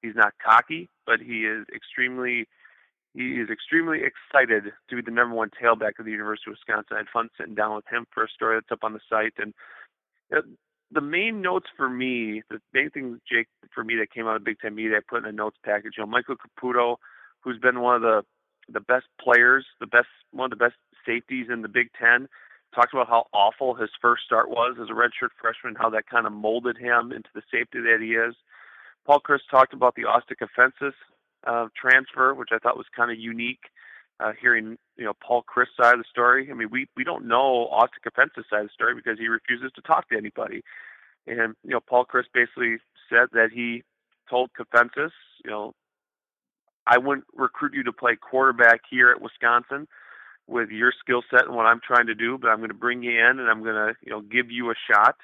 He's 0.00 0.14
not 0.14 0.34
cocky, 0.44 0.88
but 1.04 1.20
he 1.20 1.44
is 1.44 1.66
extremely 1.74 2.46
he 3.16 3.40
is 3.40 3.48
extremely 3.48 4.00
excited 4.04 4.72
to 4.90 4.96
be 4.96 5.00
the 5.00 5.10
number 5.10 5.34
one 5.34 5.50
tailback 5.50 5.98
of 5.98 6.04
the 6.04 6.10
University 6.10 6.50
of 6.50 6.56
Wisconsin. 6.60 6.96
I 6.96 6.98
had 6.98 7.08
fun 7.10 7.30
sitting 7.38 7.54
down 7.54 7.74
with 7.74 7.86
him 7.90 8.06
for 8.12 8.24
a 8.24 8.28
story 8.28 8.56
that's 8.58 8.70
up 8.70 8.84
on 8.84 8.92
the 8.92 9.00
site, 9.08 9.32
and 9.38 9.54
the 10.92 11.00
main 11.00 11.40
notes 11.40 11.66
for 11.76 11.88
me, 11.88 12.42
the 12.50 12.60
main 12.74 12.90
thing, 12.90 13.20
Jake, 13.30 13.48
for 13.74 13.82
me 13.82 13.96
that 13.96 14.12
came 14.12 14.26
out 14.26 14.36
of 14.36 14.44
Big 14.44 14.58
Ten 14.60 14.74
Media, 14.74 14.98
I 14.98 15.00
put 15.08 15.22
in 15.22 15.28
a 15.28 15.32
notes 15.32 15.56
package. 15.64 15.94
You 15.96 16.04
know, 16.04 16.10
Michael 16.10 16.36
Caputo, 16.36 16.96
who's 17.40 17.58
been 17.58 17.80
one 17.80 17.96
of 17.96 18.02
the 18.02 18.22
the 18.68 18.80
best 18.80 19.06
players, 19.20 19.64
the 19.80 19.86
best 19.86 20.08
one 20.32 20.52
of 20.52 20.58
the 20.58 20.62
best 20.62 20.74
safeties 21.06 21.46
in 21.50 21.62
the 21.62 21.68
Big 21.68 21.88
Ten, 21.98 22.28
talked 22.74 22.92
about 22.92 23.08
how 23.08 23.26
awful 23.32 23.74
his 23.74 23.90
first 24.02 24.24
start 24.24 24.50
was 24.50 24.76
as 24.80 24.90
a 24.90 24.92
redshirt 24.92 25.30
freshman, 25.40 25.74
how 25.74 25.88
that 25.90 26.06
kind 26.06 26.26
of 26.26 26.32
molded 26.32 26.76
him 26.76 27.12
into 27.12 27.30
the 27.34 27.42
safety 27.50 27.80
that 27.80 27.98
he 28.00 28.12
is. 28.14 28.34
Paul 29.06 29.20
Chryst 29.20 29.48
talked 29.50 29.72
about 29.72 29.94
the 29.94 30.04
Oscar 30.04 30.34
Kafentzis 30.34 30.92
uh, 31.46 31.68
transfer, 31.80 32.34
which 32.34 32.50
I 32.52 32.58
thought 32.58 32.76
was 32.76 32.86
kind 32.94 33.10
of 33.10 33.18
unique 33.18 33.60
uh, 34.20 34.32
hearing 34.40 34.78
you 34.96 35.04
know 35.04 35.12
Paul 35.26 35.44
Chryst 35.44 35.76
side 35.80 35.94
of 35.94 36.00
the 36.00 36.04
story. 36.10 36.48
I 36.50 36.54
mean, 36.54 36.68
we 36.70 36.88
we 36.96 37.04
don't 37.04 37.26
know 37.26 37.68
Austin 37.70 38.00
Kafentzis 38.06 38.48
side 38.48 38.62
of 38.62 38.66
the 38.66 38.72
story 38.72 38.94
because 38.94 39.18
he 39.18 39.28
refuses 39.28 39.70
to 39.74 39.82
talk 39.82 40.08
to 40.08 40.16
anybody. 40.16 40.62
And 41.26 41.54
you 41.64 41.70
know, 41.70 41.80
Paul 41.80 42.06
Chryst 42.06 42.32
basically 42.32 42.78
said 43.10 43.28
that 43.32 43.50
he 43.52 43.82
told 44.30 44.50
Kafentzis, 44.58 45.10
you 45.44 45.50
know, 45.50 45.74
I 46.86 46.98
wouldn't 46.98 47.26
recruit 47.34 47.74
you 47.74 47.82
to 47.84 47.92
play 47.92 48.16
quarterback 48.16 48.80
here 48.88 49.10
at 49.10 49.20
Wisconsin 49.20 49.86
with 50.46 50.70
your 50.70 50.92
skill 50.98 51.22
set 51.30 51.46
and 51.46 51.56
what 51.56 51.66
I'm 51.66 51.80
trying 51.84 52.06
to 52.06 52.14
do, 52.14 52.38
but 52.38 52.48
I'm 52.48 52.58
going 52.58 52.68
to 52.68 52.74
bring 52.74 53.02
you 53.02 53.10
in 53.10 53.40
and 53.40 53.50
I'm 53.50 53.62
going 53.62 53.74
to 53.74 53.94
you 54.02 54.10
know 54.10 54.20
give 54.20 54.50
you 54.50 54.70
a 54.70 54.74
shot. 54.90 55.16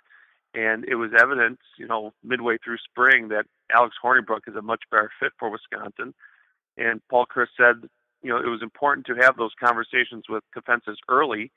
And 0.55 0.85
it 0.85 0.97
was 0.97 1.13
evident, 1.19 1.61
you 1.79 1.87
know, 1.87 2.13
midway 2.23 2.59
through 2.59 2.77
spring 2.91 3.29
that 3.29 3.47
Alex 3.75 3.97
Hornibrook 4.03 4.49
is 4.49 4.57
a 4.57 4.63
much 4.63 4.83
better 4.91 5.11
fit 5.21 5.33
for 5.39 5.51
Wisconsin. 5.51 6.15
And 6.77 7.01
Paul 7.09 7.27
Chryst 7.27 7.49
said 7.57 7.89
you 8.23 8.31
know, 8.31 8.39
it 8.39 8.49
was 8.49 8.63
important 8.63 9.07
to 9.07 9.15
have 9.17 9.37
those 9.37 9.51
conversations 9.63 10.25
with 10.29 10.45
Kafentzis 10.57 10.97
early 11.09 11.51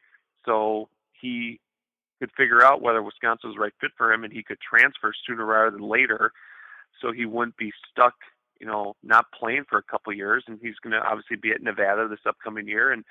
so 0.46 0.90
he 1.22 1.60
could 2.20 2.32
figure 2.36 2.64
out 2.64 2.82
whether 2.82 3.04
Wisconsin 3.04 3.50
was 3.50 3.56
the 3.56 3.62
right 3.62 3.74
fit 3.80 3.92
for 3.98 4.12
him 4.12 4.24
and 4.24 4.34
he 4.34 4.44
could 4.44 4.58
transfer 4.60 5.14
sooner 5.28 5.46
rather 5.46 5.72
than 5.72 5.88
later 5.88 6.32
so 7.02 7.12
he 7.12 7.26
wouldn't 7.26 7.58
be 7.58 7.72
stuck, 7.92 8.14
you 8.60 8.66
know, 8.66 8.96
not 9.04 9.26
playing 9.38 9.66
for 9.70 9.78
a 9.78 9.84
couple 9.84 10.14
years. 10.14 10.44
And 10.48 10.58
he's 10.62 10.80
going 10.82 10.94
to 10.94 11.06
obviously 11.06 11.36
be 11.36 11.52
at 11.52 11.62
Nevada 11.62 12.08
this 12.08 12.20
upcoming 12.26 12.68
year. 12.68 12.92
And, 12.92 13.04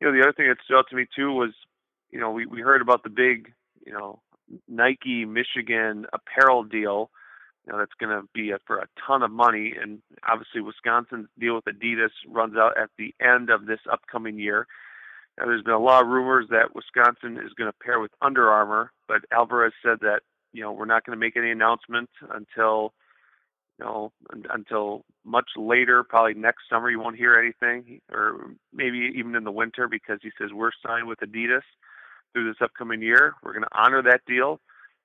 you 0.00 0.06
know, 0.06 0.12
the 0.12 0.22
other 0.22 0.32
thing 0.32 0.48
that 0.48 0.56
stood 0.64 0.78
out 0.78 0.86
to 0.90 0.96
me 0.96 1.06
too 1.14 1.30
was, 1.32 1.50
you 2.10 2.18
know, 2.18 2.30
we, 2.30 2.46
we 2.46 2.60
heard 2.60 2.80
about 2.80 3.02
the 3.02 3.10
big, 3.10 3.52
you 3.86 3.92
know, 3.92 4.20
Nike 4.68 5.26
Michigan 5.26 6.06
apparel 6.12 6.64
deal 6.64 7.10
you 7.66 7.72
know 7.72 7.78
that's 7.78 7.92
going 7.98 8.10
to 8.10 8.26
be 8.32 8.50
a, 8.50 8.58
for 8.66 8.78
a 8.78 8.86
ton 9.06 9.22
of 9.22 9.30
money. 9.30 9.74
And 9.80 10.00
obviously, 10.28 10.60
Wisconsin's 10.60 11.28
deal 11.38 11.54
with 11.54 11.64
Adidas 11.64 12.10
runs 12.28 12.56
out 12.56 12.78
at 12.78 12.90
the 12.98 13.14
end 13.20 13.50
of 13.50 13.66
this 13.66 13.80
upcoming 13.90 14.38
year. 14.38 14.66
Now, 15.38 15.46
there's 15.46 15.62
been 15.62 15.74
a 15.74 15.78
lot 15.78 16.02
of 16.02 16.08
rumors 16.08 16.46
that 16.50 16.74
Wisconsin 16.74 17.38
is 17.38 17.52
going 17.54 17.70
to 17.70 17.78
pair 17.84 18.00
with 18.00 18.10
Under 18.20 18.50
Armour, 18.50 18.92
but 19.08 19.22
Alvarez 19.32 19.72
said 19.82 19.98
that 20.00 20.20
you 20.52 20.62
know 20.62 20.72
we're 20.72 20.86
not 20.86 21.04
going 21.04 21.16
to 21.16 21.20
make 21.20 21.36
any 21.36 21.50
announcement 21.50 22.10
until 22.30 22.92
you 23.78 23.84
know 23.84 24.12
until 24.50 25.04
much 25.24 25.50
later, 25.56 26.02
probably 26.02 26.34
next 26.34 26.62
summer. 26.70 26.90
You 26.90 27.00
won't 27.00 27.16
hear 27.16 27.38
anything, 27.38 28.00
or 28.12 28.52
maybe 28.72 29.12
even 29.16 29.34
in 29.34 29.44
the 29.44 29.52
winter, 29.52 29.86
because 29.88 30.18
he 30.22 30.30
says 30.38 30.50
we're 30.52 30.70
signed 30.84 31.06
with 31.06 31.20
Adidas 31.20 31.62
through 32.32 32.48
this 32.48 32.62
upcoming 32.62 33.02
year. 33.02 33.34
We're 33.42 33.52
going 33.52 33.64
to 33.64 33.78
honor 33.78 34.02
that 34.02 34.22
deal 34.26 34.60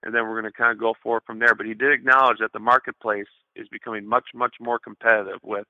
and 0.06 0.14
then 0.14 0.24
we're 0.24 0.40
going 0.40 0.52
to 0.52 0.58
kind 0.58 0.72
of 0.72 0.80
go 0.80 0.94
forward 1.02 1.24
from 1.26 1.40
there. 1.40 1.56
But 1.56 1.66
he 1.66 1.74
did 1.74 1.92
acknowledge 1.92 2.38
that 2.40 2.54
the 2.54 2.60
marketplace 2.60 3.28
is 3.56 3.68
becoming 3.70 4.08
much, 4.08 4.26
much 4.34 4.56
more 4.62 4.80
competitive 4.80 5.40
with, 5.44 5.66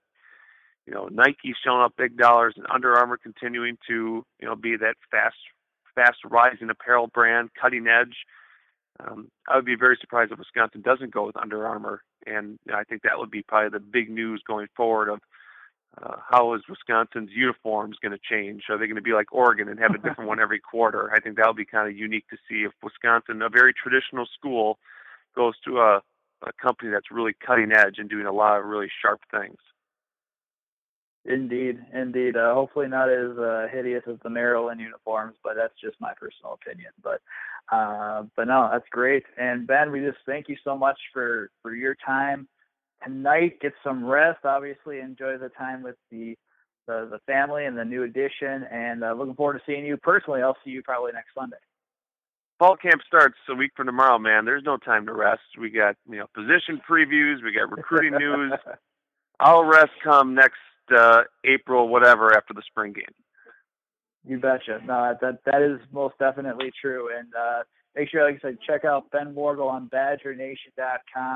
you 0.86 0.94
know, 0.94 1.08
Nike 1.12 1.56
showing 1.64 1.82
up 1.82 1.94
big 1.98 2.18
dollars 2.18 2.54
and 2.58 2.68
Under 2.72 2.96
Armour 2.96 3.18
continuing 3.18 3.78
to, 3.88 4.26
you 4.40 4.48
know, 4.48 4.56
be 4.56 4.76
that 4.78 4.96
fast, 5.10 5.38
fast 5.96 6.18
rising 6.26 6.70
apparel 6.70 7.08
brand, 7.08 7.50
cutting 7.60 7.88
edge. 7.88 8.16
Um, 9.00 9.30
I 9.50 9.56
would 9.56 9.66
be 9.66 9.76
very 9.76 9.98
surprised 10.00 10.32
if 10.32 10.40
Wisconsin 10.40 10.82
doesn't 10.82 11.14
go 11.14 11.26
with 11.26 11.38
Under 11.38 11.66
Armour, 11.66 12.02
and 12.26 12.60
I 12.74 12.84
think 12.84 13.02
that 13.02 13.18
would 13.18 13.32
be 13.32 13.42
probably 13.42 13.70
the 13.70 13.84
big 13.84 14.10
news 14.10 14.42
going 14.48 14.68
forward 14.76 15.10
of 15.10 15.20
uh, 16.02 16.18
how 16.30 16.54
is 16.56 16.62
Wisconsin's 16.70 17.30
uniforms 17.34 17.98
going 18.02 18.12
to 18.12 18.20
change? 18.30 18.64
Are 18.70 18.78
they 18.78 18.86
going 18.86 18.96
to 18.96 19.02
be 19.02 19.14
like 19.14 19.32
Oregon 19.32 19.70
and 19.70 19.80
have 19.80 19.92
a 19.92 19.98
different 19.98 20.28
one 20.28 20.40
every 20.42 20.60
quarter? 20.60 21.12
I 21.14 21.20
think 21.20 21.38
that 21.38 21.48
would 21.48 21.56
be 21.56 21.66
kind 21.66 21.88
of 21.88 21.96
unique 21.96 22.28
to 22.30 22.38
see 22.50 22.64
if 22.64 22.72
Wisconsin, 22.84 23.42
a 23.42 23.50
very 23.50 23.74
traditional 23.74 24.26
school, 24.38 24.78
goes 25.36 25.54
to 25.66 25.80
a, 25.80 26.02
a 26.42 26.52
company 26.62 26.92
that's 26.92 27.12
really 27.12 27.34
cutting 27.46 27.72
edge 27.72 27.96
and 27.98 28.10
doing 28.10 28.26
a 28.26 28.32
lot 28.32 28.60
of 28.60 28.66
really 28.66 28.90
sharp 29.02 29.22
things. 29.32 29.58
Indeed, 31.24 31.80
indeed. 31.92 32.38
Uh, 32.38 32.54
hopefully 32.54 32.88
not 32.88 33.10
as 33.10 33.36
uh, 33.38 33.68
hideous 33.72 34.04
as 34.08 34.18
the 34.22 34.30
Maryland 34.30 34.80
uniforms, 34.80 35.36
but 35.44 35.56
that's 35.56 35.74
just 35.84 36.00
my 36.00 36.14
personal 36.20 36.54
opinion. 36.54 36.92
But, 37.02 37.22
uh, 37.72 38.24
but 38.36 38.48
no, 38.48 38.70
that's 38.72 38.88
great. 38.92 39.24
And 39.38 39.66
Ben, 39.66 39.92
we 39.92 40.02
just 40.02 40.20
thank 40.28 40.50
you 40.50 40.58
so 40.64 40.78
much 40.78 41.00
for 41.14 41.50
for 41.64 41.74
your 41.74 41.96
time 42.06 42.48
tonight. 43.04 43.60
Get 43.62 43.74
some 43.84 44.06
rest. 44.06 44.46
Obviously, 44.46 45.00
enjoy 45.00 45.38
the 45.38 45.50
time 45.50 45.84
with 45.84 45.96
the 46.12 46.36
the, 46.88 47.08
the 47.10 47.20
family 47.26 47.66
and 47.66 47.78
the 47.78 47.86
new 47.86 48.04
addition. 48.04 48.64
And 48.72 49.04
uh, 49.04 49.14
looking 49.14 49.34
forward 49.36 49.54
to 49.54 49.62
seeing 49.66 49.86
you 49.86 49.98
personally. 49.98 50.42
I'll 50.42 50.58
see 50.64 50.72
you 50.72 50.84
probably 50.84 51.14
next 51.14 51.34
Sunday. 51.34 51.58
Fall 52.60 52.78
camp 52.78 53.02
starts 53.06 53.36
a 53.50 53.56
week 53.56 53.72
from 53.76 53.88
tomorrow, 53.88 54.18
man. 54.18 54.46
There's 54.46 54.64
no 54.64 54.78
time 54.78 55.06
to 55.08 55.14
rest. 55.14 55.42
We 55.60 55.70
got 55.70 55.96
you 56.10 56.18
know 56.18 56.28
position 56.34 56.80
previews. 56.90 57.44
We 57.44 57.52
got 57.52 57.72
recruiting 57.72 58.14
news. 58.20 58.54
I'll 59.40 59.66
rest 59.66 59.92
come 60.04 60.36
next 60.36 60.56
uh, 60.96 61.24
April, 61.44 61.90
whatever, 61.90 62.36
after 62.36 62.54
the 62.54 62.62
spring 62.66 62.94
game. 62.94 63.04
You 64.26 64.40
betcha. 64.40 64.80
No, 64.86 65.16
that 65.22 65.40
that 65.46 65.62
is 65.62 65.80
most 65.92 66.18
definitely 66.18 66.72
true. 66.82 67.10
And 67.16 67.28
uh, 67.36 67.64
make 67.96 68.10
sure, 68.10 68.26
like 68.26 68.40
I 68.44 68.50
said, 68.50 68.58
check 68.66 68.86
out 68.86 69.12
Ben 69.12 69.34
Worgull 69.36 69.70
on 69.70 69.90
BadgerNation.com. 69.90 71.36